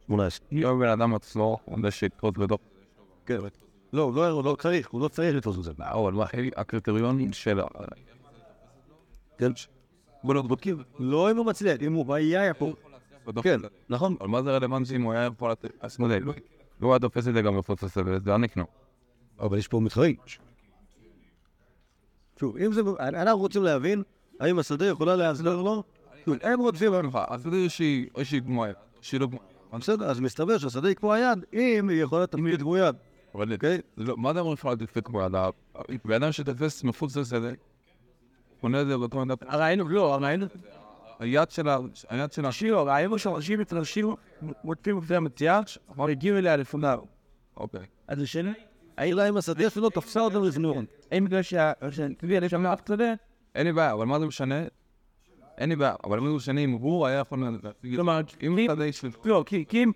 [0.06, 0.46] 18.
[0.52, 2.60] לא בן אדם עצמו, זה שיקרות בתוך...
[3.26, 3.38] כן.
[3.92, 5.72] לא, לא, הוא לא צריך, הוא לא צריך לתפוס את זה.
[5.78, 6.24] אבל מה
[6.56, 7.60] הקריטריונים של...
[9.38, 9.50] כן.
[10.24, 10.82] בוא לא בודקים.
[10.98, 12.72] לא אם הוא מצליח, אם הוא היה פה.
[13.42, 14.16] כן, נכון.
[14.20, 15.70] אבל מה זה רלוונטי אם הוא היה לתת...
[15.80, 16.18] אז לא יודע,
[16.80, 18.64] לא- היה תופס את זה גם בפרוץ הסבל, זה היה נקנו.
[19.40, 20.16] אבל יש פה מתחרים.
[22.40, 22.80] שוב, אם זה...
[23.00, 24.02] אנחנו רוצים להבין
[24.40, 25.82] האם השדה יכולה לעזור לו.
[26.42, 26.92] הם רוצים...
[27.52, 28.06] איזושהי...
[28.16, 28.72] איזושהי גמויה.
[29.00, 29.46] שהיא לא גמויה.
[29.72, 32.96] בסדר, אז מסתבר שהשדה היא כמו היד, אם היא יכולה לתפקיד כמו יד.
[33.36, 33.80] אבל אוקיי?
[33.96, 35.34] זה לא- מה זה אומר אפשר לתת כמו יד?
[35.34, 35.50] ה-
[36.04, 37.48] בן אדם שתופס מחוץ לשדה,
[38.60, 39.34] קונה את זה באותו עמדה.
[39.40, 40.40] הרעיון, לא, הרעיון,
[41.18, 41.78] היד של ה...
[42.08, 42.48] היד של ה...
[42.48, 44.14] השיר, הרעיון הוא שאנשים מתרשים,
[44.64, 46.98] מוטפים לפני המציאה, אבל הגיעו אליה לפניו.
[47.56, 47.80] אוקיי.
[48.08, 48.52] אז השאלה
[48.96, 50.72] היא, השאלה אם השדה שלו תפסה אותם לפני.
[51.12, 51.72] האם בגלל שה...
[51.90, 53.12] שהטבעי עליו שם אף שדה,
[53.54, 54.62] אין לי בעיה, אבל מה זה משנה?
[55.58, 57.38] אין לי בעיה, אבל מה זה משנה אם הוא היה יכול...
[57.94, 58.74] כלומר, אם אתה.
[59.24, 59.92] לא, כי אם...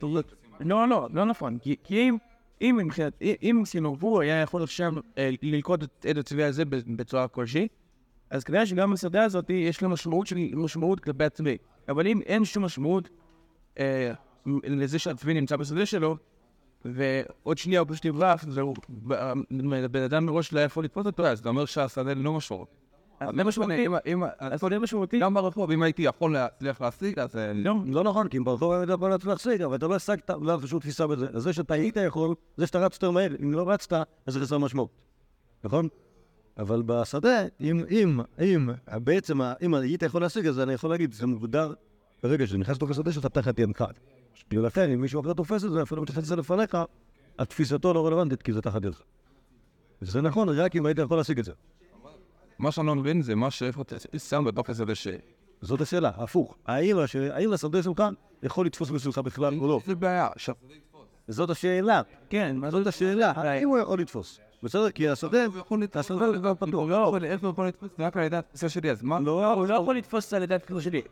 [0.60, 1.58] לא, לא, לא נכון.
[1.58, 2.16] כי אם...
[2.60, 3.22] אם מבחינת...
[3.42, 3.62] אם
[4.00, 7.68] הוא היה יכול עכשיו אה, ללכוד את הצבע הזה בצורה כלשהי,
[8.30, 11.56] אז כנראה שגם בשדה הזאת יש לה משמעות של משמעות כלפי הצבי.
[11.88, 13.08] אבל אם אין שום משמעות
[13.78, 14.12] אה,
[14.46, 16.16] לזה שהצבי נמצא בשדה שלו,
[16.84, 18.76] ועוד שנייה הוא פשוט יברח, והוא...
[19.90, 22.68] בן אדם מראש לא יכול לתפוס אותו, אז אתה אומר שהשדה לא משמעות.
[23.36, 23.86] זה משמעותי.
[23.86, 24.22] אם- אם...
[24.38, 25.18] אז זה משמעותי.
[25.18, 27.36] גם ברחוב, אם הייתי יכול להצליח להשיג, אז...
[27.36, 30.50] אה, לא, לא נכון, כי אם ברחוב היית יכול להשיג, אבל אתה לא השגת, לא
[30.50, 31.26] היה פשוט תפיסה בזה.
[31.32, 33.92] אז זה שאתה היית יכול, זה שאתה רץ יותר מהר, אם לא רצת,
[34.26, 34.90] אז זה חסר משמעות.
[35.64, 35.88] נכון?
[36.58, 38.70] אבל בשדה, אם, אם, אם,
[39.04, 41.72] בעצם, אם היית יכול להשיג, אז אני יכול להגיד, זה מוגדר,
[42.22, 43.84] ברגע שזה נכנס לתוך השדה שאתה תחת ידך.
[44.52, 46.78] ולכן, אם מישהו אחר תופס את זה, אפילו מתייחס את זה לפניך,
[47.38, 49.00] התפיסתו לא רלוונטית, כי זה תחת ידך.
[50.02, 51.52] וזה נכון, רק אם היית יכול להשיג את זה.
[52.60, 55.08] מה שאני לא מבין זה מה שאיפה אתה שם בתוך השדה ש...
[55.60, 56.56] זאת השאלה, הפוך.
[56.66, 57.16] האם, הש...
[57.16, 58.02] האם השדה שלך
[58.42, 59.80] יכול לתפוס בשבילך בכלל או לא?
[59.86, 60.28] זה בעיה.
[60.36, 60.50] ש-
[61.28, 62.02] זאת השאלה.
[62.30, 64.40] כן, מה זאת השאלה, האם הוא יכול לתפוס?
[64.62, 64.90] בסדר?
[64.90, 65.38] כי השדה,
[65.94, 66.88] השדה כבר פתוח.
[66.88, 67.90] לא, אבל איפה הוא יכול לתפוס?
[67.98, 69.20] זה רק על ידי התפיסה שלי, אז מה?
[69.20, 71.02] לא, הוא לא יכול לתפוס על ידי התפיסה שלי.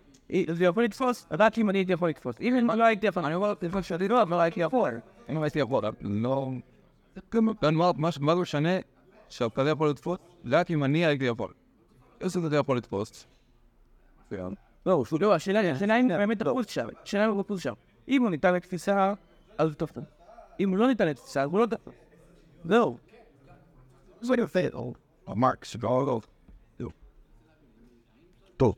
[0.51, 2.36] זה יכול לתפוס רק אם אני הייתי יכול לתפוס.
[2.40, 4.90] אם אני לא הייתי יכול, אני אומר, לפעמים שאני לא, אבל הייתי יכול.
[5.28, 6.51] אם הייתי יכול, לא...
[7.62, 8.68] לא, ש- מה זה משנה
[9.31, 10.18] שהכזה יכול לתפוס?
[10.45, 11.53] רק אם אני הייתי יכול.
[12.20, 13.26] איזה כזה יכול לתפוס?
[14.26, 14.55] מצוין.
[14.87, 16.87] לא, לא, השאלה היא, השאלה אם באמת תפוס שם.
[17.03, 17.72] השאלה אם הוא תפוס שם.
[18.09, 19.14] אם הוא ניתן לתפיסה,
[19.59, 20.05] אז הוא תפוס.
[20.61, 21.95] אם הוא לא ניתן לתפיסה, אז הוא לא תפוס.
[22.64, 22.99] זהו.
[24.20, 24.61] זה יפה.
[25.26, 26.20] המרק, שגאו,
[28.57, 28.74] טוב.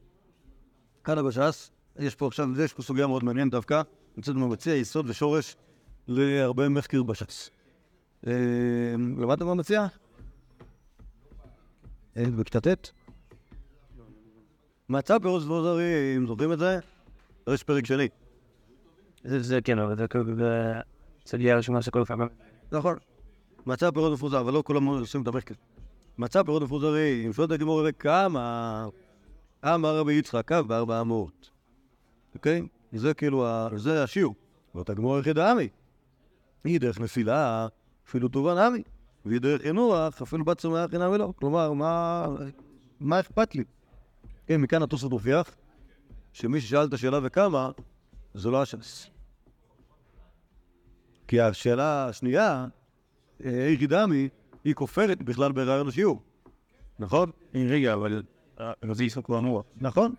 [1.04, 3.82] כאן בש"ס, יש פה עכשיו, יש פה סוגיה מאוד מעניינת דווקא,
[4.16, 5.56] נמצאת במציע יסוד ושורש
[6.08, 7.50] להרבה מחקר בש"ס.
[8.26, 8.32] אה,
[9.18, 9.86] למדת מה מציע?
[12.16, 12.90] בכיתה ט'?
[14.88, 16.78] מצא פירוש דבוזרים, זוכרים את זה?
[17.48, 18.08] יש פרק שני.
[19.24, 20.24] זה כן, אבל זה כאילו...
[21.26, 22.20] סוגיה ראשונה שכל פעם...
[22.72, 22.96] נכון.
[23.66, 25.54] מצא פירות מפוזר, אבל לא כולם עושים את המחקר.
[26.18, 28.86] מצא פירות מפוזרים, שואלת הגמור הרי כמה
[29.64, 31.50] אמר רבי יצחק, קו בארבע אמות.
[32.34, 32.62] אוקיי?
[32.92, 33.46] זה כאילו,
[33.76, 34.34] זה השיעור.
[34.74, 35.68] ואותה גמור היחידה עמי.
[36.64, 37.66] היא דרך נפילה,
[38.08, 38.82] אפילו טובה נמי.
[39.26, 41.32] דרך ינוח, אפילו בת צומח אינה ולא.
[41.36, 42.26] כלומר, מה,
[43.00, 43.64] מה אכפת לי?
[44.46, 45.56] כן, מכאן התוספות מוכיח
[46.32, 47.70] שמי ששאל את השאלה וכמה,
[48.34, 49.10] זה לא הש"ס.
[51.28, 52.66] כי השאלה השנייה,
[53.44, 54.28] אה, איך דמי,
[54.64, 56.22] היא כופרת בכלל ברעיון השיעור.
[56.98, 57.30] נכון?
[57.54, 58.22] רגע, אבל...
[58.60, 59.62] אה, אבל זה יצחק ואמרו.
[59.76, 60.14] נכון.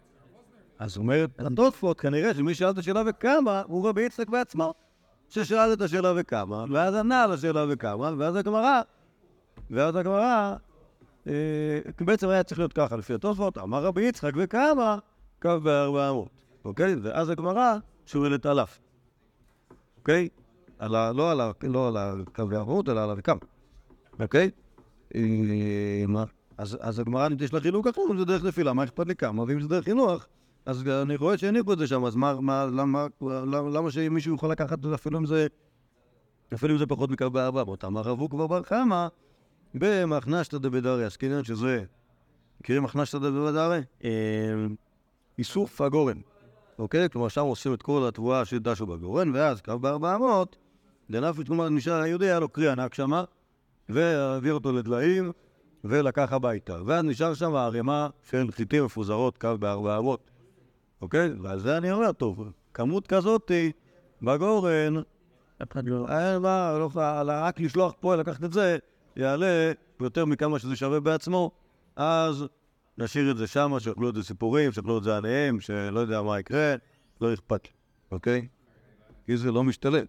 [0.79, 4.73] אז אומרת התוספות, כנראה שמי שאל את השאלה וכמה, הוא רבי יצחק בעצמו.
[5.31, 8.81] ששאל את השאלה וכמה, ואז ענה על השאלה וכמה, ואז הגמרא,
[9.69, 10.55] ואז הגמרא,
[11.27, 14.97] אה, בעצם היה צריך להיות ככה לפי התוספות, אמר רבי יצחק וכמה,
[15.41, 16.29] קו בארבע אמות,
[16.65, 16.95] אוקיי?
[17.01, 17.75] ואז הגמרא
[18.05, 18.67] שואלת עליו,
[19.99, 20.29] אוקיי?
[20.79, 21.51] על ה, לא על ה...
[21.63, 23.35] לא על הקו בארבע אמות, אלא על הווכמה,
[24.19, 24.49] אוקיי?
[25.15, 26.23] אה?
[26.57, 29.43] אז, אז הגמרא יש לה חילוק אחר, אם זה דרך נפילה, מה אכפת לי כמה?
[29.43, 30.25] ואם זה דרך חינוך,
[30.65, 34.51] אז אני רואה שהניחו את זה שם, אז מה, מה, למה, למה, למה שמישהו יכול
[34.51, 35.47] לקחת את זה אפילו אם זה,
[36.53, 37.85] אפילו אם זה פחות מקו בארבע מאות?
[37.85, 39.07] אמר רבו כבר בר חמא
[39.73, 41.83] במחנשתא דבדריה, עסקינן שזה,
[42.61, 43.81] מכירים מחנשתא דבדריה?
[45.37, 46.17] איסור פגורן,
[46.79, 47.09] אוקיי?
[47.09, 50.57] כלומר שם עושים את כל התבואה שדשו בגורן, ואז קו בארבע מאות,
[51.09, 53.23] דנפיץ, כלומר נשאר היהודי, היה לו קרי ענק שמה,
[53.89, 55.31] והעביר אותו לדליים,
[55.83, 56.77] ולקח הביתה.
[56.85, 60.30] ואז נשאר שם ערימה של חיטים מפוזרות, קו בארבע אמות.
[61.01, 61.29] אוקיי?
[61.41, 63.51] ועל זה אני אומר, טוב, כמות כזאת
[64.21, 64.95] בגורן,
[65.63, 66.05] אף אחד לא...
[66.09, 66.89] אין מה, לא,
[67.27, 68.77] רק לשלוח פה, לקחת את זה,
[69.15, 71.51] יעלה יותר מכמה שזה שווה בעצמו,
[71.95, 72.45] אז
[72.97, 76.39] נשאיר את זה שמה, שיאכלו את זה סיפורים, שיאכלו את זה עליהם, שלא יודע מה
[76.39, 76.75] יקרה,
[77.21, 77.71] לא אכפת לי,
[78.11, 78.47] אוקיי?
[79.25, 80.05] כי זה לא משתלם.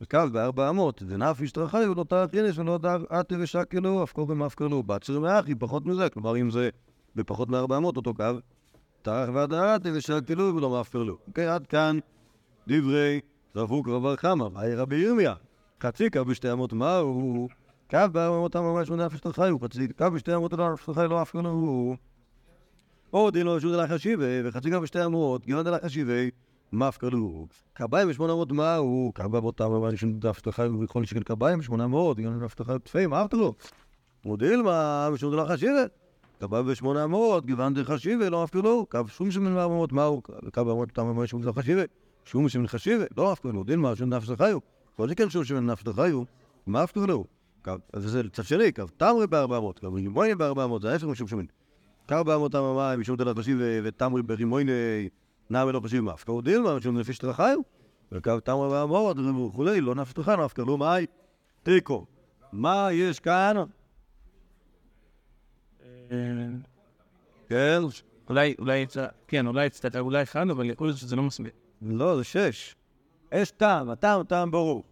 [0.00, 5.20] וקו בארבע אמות, דנף ישתרחי ולא תאכינס ולא דעתי ושקלו, אף קוראים אף קרלו, בצר
[5.20, 6.68] מאחי, פחות מזה, כלומר אם זה
[7.16, 8.24] בפחות מארבע אמות אותו קו,
[9.04, 11.18] תארך ועדעתי ושקלו ולא מאפקרלו.
[11.28, 11.98] אוקיי, עד כאן
[12.68, 13.20] דברי
[13.56, 15.34] רב הוקרא בר חמא, מהי רבי ירמיה?
[15.82, 17.48] חצי קו בשתי אמות מה הוא?
[17.90, 21.96] קו אמות ממש מנף ישתרחי הוא, חצי קו בשתי אמות לא ישתרחי לא אפקרלו הוא.
[23.12, 26.30] או דין לא רשות אלך השיבי, וחצי קו בשתי אמות, גיון אלך השיבי,
[26.72, 27.46] מפקרלו.
[27.72, 29.14] קביים ושמונה מאות מה הוא?
[29.14, 33.34] קביים באותם אמרתי שנדף שתחי ובכל שקל קביים ושמונה מאות, גיון אלך שתחי תפיים, אהבת
[33.34, 33.54] לו.
[34.24, 36.03] מודיל מה, ושום דלך השיבי.
[36.46, 38.86] קביים ושמונה מאות, גיוון דרך השיבי, לא מפקרלו.
[38.90, 40.22] קו שום שמן ארבע מאות מה הוא?
[40.22, 41.82] קו באמות אותם אמרתי שום דלך השיבי.
[42.24, 43.64] שום שמן חשיבי, לא מפקרלו.
[43.64, 44.58] דין מה, שום נפש דחיו.
[44.96, 46.22] כל שכן שום שמן נפש דחיו,
[46.66, 47.24] מפקרלו.
[47.64, 51.04] קו, אז זה צד שני, קו תמרי בארבע מאות, קו רימוני בארבע מאות, זה ההפך
[51.04, 51.44] משום שמן.
[52.08, 55.08] קו באמות המים, משום דלת חשיבי ותמרי ברימוני
[55.50, 56.24] נע ולא חשיב מאף.
[56.24, 57.58] קראו דילמה, משום נפש תרחיו,
[58.12, 60.54] וקו תמרה ואמרות וכולי, לא נפש תרחיו, אף
[61.62, 62.06] תיקו.
[62.52, 63.56] מה יש כאן?
[67.48, 67.82] כן?
[68.28, 68.86] אולי, אולי,
[69.28, 71.52] כן, אולי קצת, אולי אחד, אבל יכול להיות שזה לא מספיק.
[71.82, 72.74] לא, זה שש.
[73.32, 74.84] יש טעם, הטעם טעם ברור.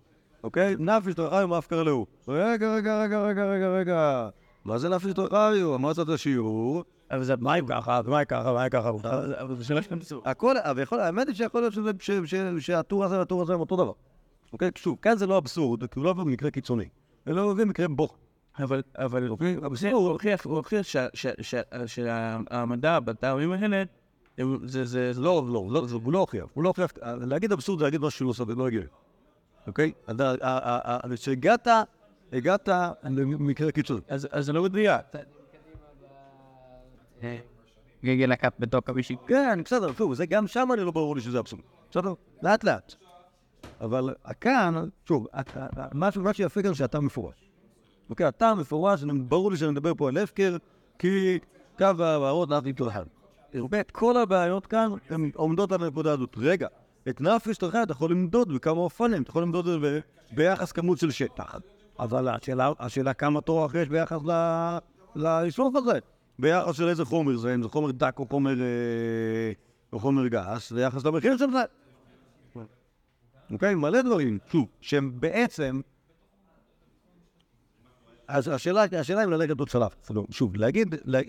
[0.45, 0.77] אוקיי?
[0.79, 2.07] נפש תרחיו מאף קראו.
[2.29, 4.29] רגע, רגע, רגע, רגע, רגע, רגע.
[4.65, 5.75] מה זה נפש תרחיו?
[5.75, 6.85] אמרת את השיעור.
[7.11, 8.89] אבל זה מה אם ככה, ומה אם ככה, ומה אם ככה.
[9.41, 10.27] אבל זה שאלה של המציאות.
[10.27, 13.93] הכל, אבל יכול, האמת היא שיכול להיות שזה- שהטור הזה והטור הזה הם אותו דבר.
[14.53, 14.71] אוקיי?
[14.75, 16.89] שוב, כאן זה לא אבסורד, כי הוא לא במקרה קיצוני.
[17.29, 18.17] אלא במקרה בוך.
[18.59, 19.29] אבל, אבל,
[19.93, 23.83] הוא הוכיח, הוא הוכיח שה- שה- שה- שהמדע בטעמים האלה,
[24.65, 26.45] זה, זה, לא, לא, לא, זה- הוא לא הוכיח.
[26.55, 26.91] הוא לא הוכיח.
[27.21, 28.87] להגיד אבסורד זה להגיד משהו שהוא לא לא הגיוני.
[29.67, 29.93] אוקיי?
[30.11, 31.69] אתה- ה- ה- ה- שהגעת,
[32.33, 32.69] הגעת
[33.05, 34.01] למקרה קיצוני.
[34.09, 35.01] אז, אז זה לא מדויק.
[38.05, 39.17] גגל הקאפ בתוך המישהי.
[39.27, 41.63] כן, בסדר, שוב, זה גם שם אני לא ברור לי שזה אבסורד.
[41.91, 42.15] בסדר?
[42.43, 42.95] לאט לאט.
[43.81, 44.75] אבל כאן,
[45.09, 45.27] שוב,
[45.95, 47.52] מה שיפה כאן שאתה מפורש.
[48.11, 50.57] אוקיי, אתה מפורש, ברור לי שאני מדבר פה על הפקר,
[50.99, 51.39] כי
[51.79, 53.05] קו ההערות נפי תרחב.
[53.55, 56.37] באמת, כל הבעיות כאן הן עומדות על הנקודה הזאת.
[56.37, 56.69] רגע,
[57.09, 60.01] את נפש תרחב אתה יכול למדוד בכמה אופנים, אתה יכול למדוד את זה
[60.33, 61.55] ביחס כמות של שטח.
[61.99, 64.79] אבל השאלה, השאלה כמה תורח יש ביחס ל-
[65.17, 65.99] לאיסוף הזה.
[66.39, 69.53] ביחס של איזה חומר זה, אם זה חומר דק או חומר, אה,
[69.93, 71.63] או חומר גס, ביחס למחיר של זה.
[73.53, 73.75] אוקיי?
[73.75, 75.81] מלא דברים, שוב, שהם בעצם...
[78.33, 79.89] אז השאלה, השאלה אם ללכת עוד שלב.
[80.31, 80.95] שוב, להגיד...
[81.05, 81.21] לה...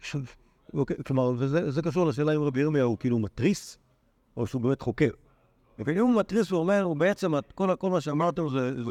[0.00, 0.34] שוב,
[0.74, 3.78] אוקיי, כלומר, וזה זה קשור לשאלה אם רבי ירמיה הוא כאילו מתריס,
[4.36, 5.10] או שהוא באמת חוקר.
[5.88, 8.84] אם הוא מתריס, הוא אומר, הוא בעצם, כל, כל מה שאמרתם זה...
[8.84, 8.90] זה.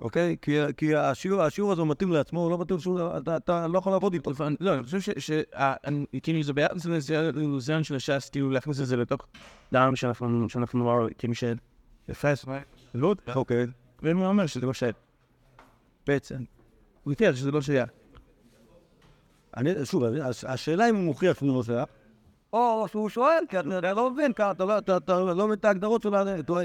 [0.00, 0.36] אוקיי?
[0.42, 3.00] כי, כי השיעור, השיעור הזה מתאים לעצמו, הוא לא מתאים שהוא...
[3.18, 4.30] אתה, אתה לא יכול לעבוד איתו.
[4.60, 5.10] לא, אני חושב ש...
[5.18, 9.26] ש- ה- אני- כאילו זה ביחס לניסיון של הש"ס, כאילו להכניס את זה לתוך
[9.72, 11.44] דם שאנחנו, שאנחנו כאילו ש...
[12.08, 12.32] יפה.
[13.34, 13.66] אוקיי.
[14.02, 14.96] מה אומר שזה לא שייך.
[16.06, 16.36] בעצם.
[17.04, 17.90] הוא התאר שזה לא שייך.
[19.56, 21.88] אני, שוב, הש- השאלה אם הוא מוכיח שהוא לא שייך,
[22.52, 26.14] או שהוא שואל, כי אתה לא מבין, אתה לא- אתה- לא מבין את ההגדרות של
[26.14, 26.38] ה...
[26.38, 26.64] אתה רואה,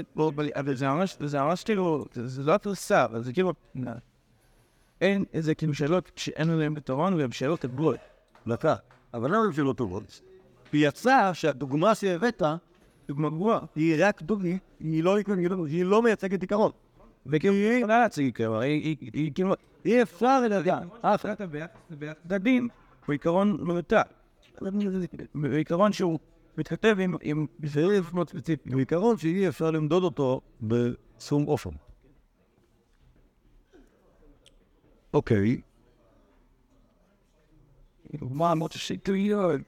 [0.54, 3.52] אבל זה ממש, זה ממש כאילו, זה לא התרסה, אבל זה כאילו,
[5.00, 7.96] אין איזה כאילו שאלות שאין עליהן פתרון, והן שאלות הגבולות.
[8.48, 8.74] דקה,
[9.14, 10.20] אבל למה הם שאלות טובות?
[10.70, 12.42] כי יצא שהדוגמה שהבאת
[13.08, 13.58] דוגמה גרועה.
[13.74, 14.48] היא רק דוגמה,
[14.80, 15.16] היא לא-
[15.50, 16.72] לא- היא לא מייצגת עיקרון.
[17.26, 18.96] וכאילו היא יכולה להציג כלומר, היא-
[19.34, 19.54] כאילו,
[19.84, 20.82] אי אפשר לדעת.
[21.04, 22.68] אף ביחס ביחס לדין
[23.06, 24.02] הוא עיקרון מנותק.
[25.32, 26.18] הוא עיקרון שהוא
[26.58, 28.70] מתכתב עם- סעיף מאוד ספציפי.
[28.72, 31.70] הוא עיקרון שאי אפשר למדוד אותו בשום אופן.
[35.14, 35.60] אוקיי,
[38.20, 39.60] מה אמרת שטויות?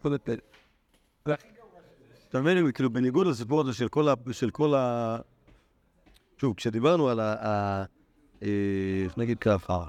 [2.29, 4.15] אתה מבין, כאילו בניגוד לסיפור הזה של כל ה...
[4.33, 5.17] של כל ה...
[6.43, 7.35] שוב, כשדיברנו על ה...
[7.47, 7.85] ה-
[8.43, 9.85] אה, נגיד ככה,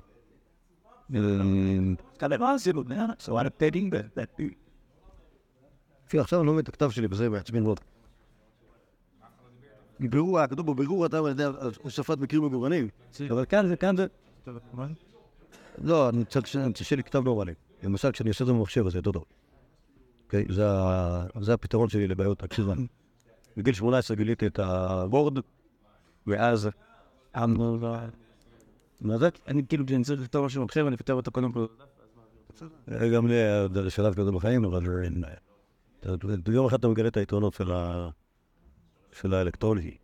[1.15, 1.19] אה,
[3.91, 4.43] that that
[6.07, 7.79] תראה, עכשיו אני לא מבין את הכתב שלי, וזה מעצבן מאוד.
[9.99, 11.51] בירור, הכתוב בו בירור אתה יודע,
[11.81, 12.87] הוספת מקרים מגוונים,
[13.29, 14.07] אבל כאן זה, כאן זה...
[15.77, 17.53] לא, אני צריך שיהיה לי כתב נורמלי.
[17.83, 19.25] למשל, כשאני עושה את זה במחשב, אז זה יותר טוב.
[20.25, 20.45] אוקיי?
[21.41, 22.73] זה הפתרון שלי לבעיות הקשיבה.
[23.57, 25.37] בגיל 18 גיליתי את הוורד,
[26.27, 26.69] ואז...
[29.01, 29.29] מה זה?
[29.47, 31.65] אני כאילו, כשאני צריך לכתוב משהו במחשב, אני כותב אותו קודם כל.
[33.13, 34.83] גם לי היה שלב כזה בחיים, אבל
[35.99, 38.09] אתה- אתה- יום אחד אתה מגלה את היתרונות של ה-
[39.11, 39.97] של האלקטרוני.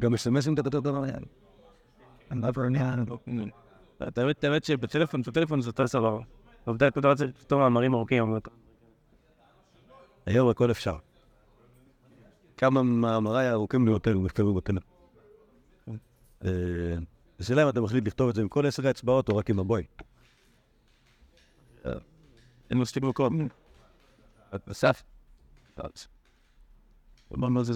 [0.00, 1.22] גם אס.אם.אסים אתה כותב דבר עניין.
[4.16, 6.20] האמת, האמת שבטלפון, בטלפון זה יותר סבבה.
[6.64, 8.34] עובדה, אתה יודע, צריך לכתוב מאמרים ארוכים,
[10.26, 10.96] היום הכל אפשר.
[12.58, 14.98] כמה מאמריי הארוכים ביותר נכתבו בטלפון.
[16.44, 16.50] אה,
[17.40, 19.84] השאלה אם אתה מחליט לכתוב את זה עם כל עשר האצבעות או רק עם הבוי.
[22.70, 23.48] אין מספיק מקום.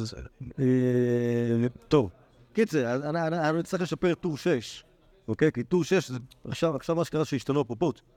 [0.06, 0.16] זה?
[0.58, 2.10] אה, טוב,
[2.52, 3.10] קיצר,
[3.50, 4.84] אני צריך לשפר טור 6,
[5.28, 5.52] אוקיי?
[5.52, 8.08] כי טור 6 זה עכשיו עכשיו מה שקרה שהשתנו הפרופורציות,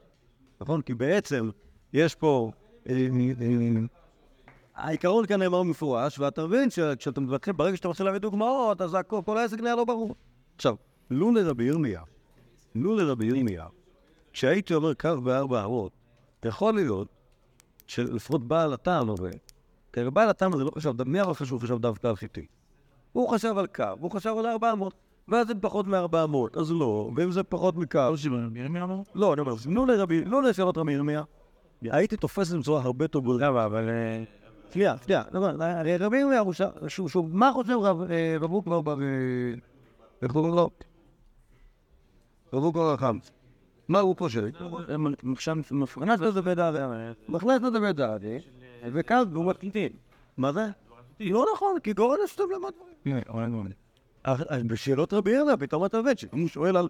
[0.62, 0.82] נכון?
[0.82, 1.50] כי בעצם
[1.94, 2.52] יש פה...
[4.78, 8.82] אה, אה, העיקרון כאן נאמר במפורש, ואתה מבין שכשאתה מתחיל, ברגע שאתה מתחיל להביא דוגמאות,
[8.82, 10.16] אז הכל- כל העסק נהיה לא ברור.
[10.56, 10.76] עכשיו,
[11.12, 12.02] לו לרבי ירמיה,
[12.76, 13.68] לו לרבי ירמיה,
[14.34, 15.92] כשהייתי אומר קו בארבע אמות,
[16.46, 17.08] יכול להיות
[17.88, 19.32] שלפחות בעל הטעם הזה,
[19.94, 22.46] כי בעל הטעם הזה לא חשב, מי אבל חשוב חשב דווקא על חיטי?
[23.12, 24.94] הוא חשב על קו, הוא חשב על 400,
[25.28, 28.16] ואז זה פחות מ-400, אז לא, ואם זה פחות מקו, לא
[28.84, 29.02] אמר?
[29.16, 31.24] לא, אני אומר, נו לרבי, לא לשאלות רבי ירמיה,
[31.82, 33.50] הייתי תופס את זה בצורה הרבה יותר גדולה.
[33.50, 33.90] למה, אבל...
[34.68, 36.54] אה, שנייה, שנייה, לא, לא, הרי רבי ירמיה הוא
[36.88, 39.02] שוב, שוב, מה חושב רב אה, רב אוקבר בר...
[39.02, 39.08] אה,
[40.22, 40.70] איך קוראים לו?
[42.54, 43.18] רב אוקבר החם.
[43.88, 44.44] מה הוא חושב?
[44.90, 46.76] הם עכשיו מפרנס לזה בדעת.
[47.30, 48.38] מחלט את זה בדעתי,
[48.94, 49.90] וכאן הוא מחליטים.
[50.38, 50.66] מה זה?
[51.20, 53.22] לא נכון, כי גורן השתוב למד דברים.
[54.68, 56.88] בשאלות רבי ירמיה פתאום אתה מבין שאם הוא שואל על...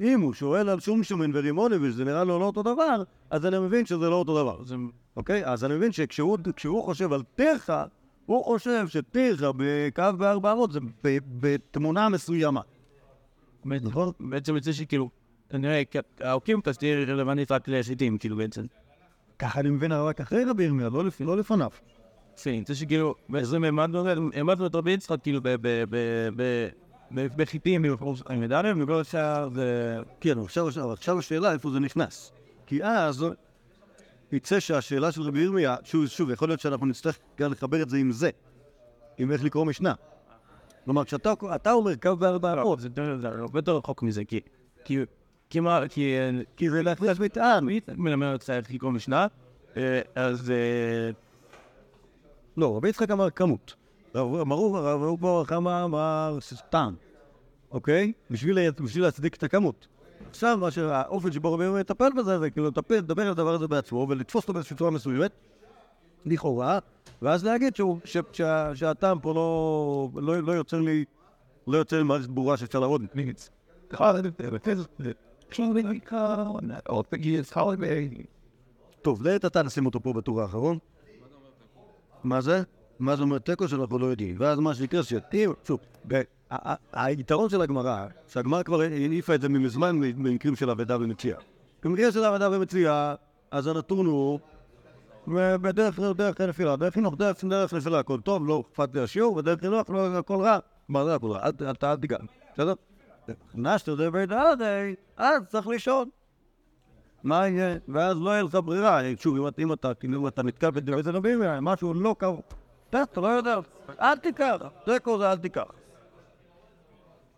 [0.00, 3.58] אם הוא שואל על שום שומן ורימוני ושזה נראה לו לא אותו דבר, אז אני
[3.58, 4.64] מבין שזה לא אותו דבר.
[4.64, 4.74] זה
[5.16, 5.46] אוקיי?
[5.46, 7.84] אז אני מבין שכשהוא כשהוא חושב על טרחה,
[8.26, 12.60] הוא חושב שטרחה בקו ב-400 זה ב- בתמונה מסוימה.
[13.64, 14.12] נכון?
[14.20, 15.10] בעצם יוצא שכאילו,
[15.50, 15.82] כנראה,
[16.20, 18.64] האוקימתא תהיה רלוונטית רק לחיטים, כאילו בעצם.
[19.38, 21.70] ככה אני מבין רק אחרי רבי ירמיה, לא לא לפניו.
[22.42, 26.68] כן, יוצא שכאילו, בעצם העמדנו את רבי יצחק כאילו ב- ב- ב- ב- ב-
[27.10, 29.98] בחיטים במקום חיים מדליה, וכל השאר זה...
[30.20, 32.32] כן, עכשיו, השאלה איפה זה נכנס.
[32.66, 33.24] כי אז
[34.32, 37.96] יצא שהשאלה של רבי ירמיה, שוב, שוב, יכול להיות שאנחנו נצטרך גם לחבר את זה
[37.96, 38.30] עם זה,
[39.18, 39.94] עם איך לקרוא משנה.
[40.84, 42.88] כלומר, כשאתה אתה אומר קו בארבע לא, אמות, זה
[43.24, 44.40] הרבה יותר רחוק מזה, כי...
[44.84, 44.98] כי...
[45.50, 45.80] כי מה...
[45.88, 46.14] כי...
[46.56, 47.64] כי זה להכניס מטען.
[47.64, 49.26] מי מלמד אותך איך לקרוא משנה?
[49.76, 50.50] אה, אז...
[50.50, 51.10] אה,
[52.56, 53.74] לא, רבי יצחק אמר כמות.
[54.24, 56.38] ברור, הרב הוא פה כמה אמר
[56.70, 56.94] טעם,
[57.70, 58.12] אוקיי?
[58.30, 59.86] בשביל לה- בשביל להצדיק את הכמות.
[60.30, 63.68] עכשיו, מה שהאופן שבו רבי ירמיה מטפל בזה, זה כאילו לטפל, לדבר על הדבר הזה
[63.68, 65.30] בעצמו ולתפוס אותו באיזושהי צורה מסוימת,
[66.24, 66.78] לכאורה,
[67.22, 67.74] ואז להגיד
[68.74, 71.04] שהטעם פה לא, לא, לא יוצר לי,
[71.66, 73.02] לא יוצר לי מערכת ברורה שאפשר לעבוד.
[79.02, 80.78] טוב, לעת עתה נשים אותו פה בטור האחרון.
[82.24, 82.62] מה זה?
[82.98, 84.36] מה זה אומר תיקו שאנחנו לא יודעים.
[84.38, 85.80] ואז מה שיקרה שתהיה, שוב,
[86.92, 91.38] היתרון של הגמרא, שהגמרא כבר העיפה את זה מזמן במקרים של אבדה ומציאה.
[91.84, 93.14] במקרה של אבדה ומציאה,
[93.50, 94.38] אז הנתון הוא
[95.28, 97.44] בדרך דרך נפילה, דרך חינוך, דרך
[97.74, 100.58] נפילה, הכל טוב, לא אכפת לי השיעור, ודרך חינוך, לא הכל רע.
[100.88, 101.40] מה זה הכל רע?
[101.82, 102.16] אל- תיגע,
[102.54, 102.74] בסדר?
[103.54, 104.64] נכנסת לדבר דעתי,
[105.16, 106.08] אז צריך לישון.
[107.22, 107.76] מה יהיה?
[107.88, 111.02] ואז לא יהיה לך ברירה, שוב, אם אתה- אם אתה, כאילו, אם אתה נתקל בדברי
[111.04, 112.40] רבים, משהו לא קרוב.
[112.90, 113.58] אתה לא יודע,
[114.00, 114.56] אל תיקח,
[114.86, 115.64] זה זה אל תיקח.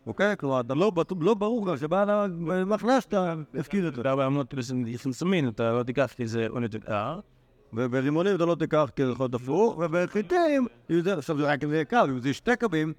[0.06, 0.36] אוקיי?
[0.38, 4.02] כלומר, אתה לא לא ברור לך שבעל המחנה שאתה הפקיד את זה.
[4.02, 4.62] בארבע אמנות כאילו
[4.98, 7.18] סמסמין, אתה לא תיקח לי איזה עונת אה,
[7.72, 10.66] וברימונים אתה לא תיקח כי זה יכול להיות הפוך, ובחיטים,
[11.00, 12.92] זה- עכשיו זה רק אם זה קו, אם זה שתי קווים,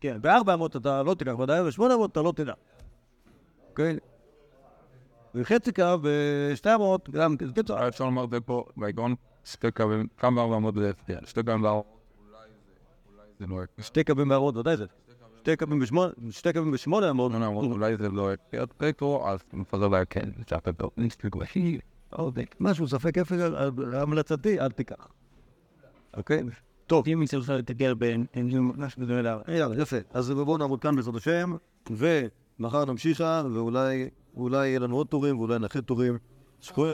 [0.00, 2.52] כן, בארבע אמות אתה לא תיקח, ודאי בשמונה אמות אתה לא תדע.
[3.70, 3.98] אוקיי?
[5.34, 9.14] וחצי קו בשתי אמות, גם כן, היה אפשר לומר את זה פה, בעיקרון,
[9.44, 11.88] שתי קווים, כמה בארבע אמות זה הפתיע, שתי קווים בארבע,
[12.28, 12.72] אולי זה,
[13.16, 13.84] אולי זה לא.
[13.84, 14.84] שתי קווים בארבע, ודאי זה.
[15.38, 19.40] שתי קווים בשמונה, שתי קווים בשמונה אמות, שמונה אמות, אולי זה לא הפתיע פטרו, אז
[19.52, 20.56] מפזר לה כן, זה
[20.96, 21.78] נספיק בשי,
[22.60, 23.38] משהו, ספק אפס,
[23.92, 25.08] המלצתי, אל תיקח.
[26.16, 26.42] אוקיי?
[26.86, 27.08] טוב.
[27.08, 29.48] אם יצטרך לתגר בין, משהו כזה לדעת.
[29.48, 29.96] יאללה, יפה.
[30.12, 31.56] אז בואו נעמוד כאן בעזרת השם,
[31.90, 36.18] ומחר נמשיכה, ואולי אולי יהיה לנו עוד טורים, ואולי נאחד טורים.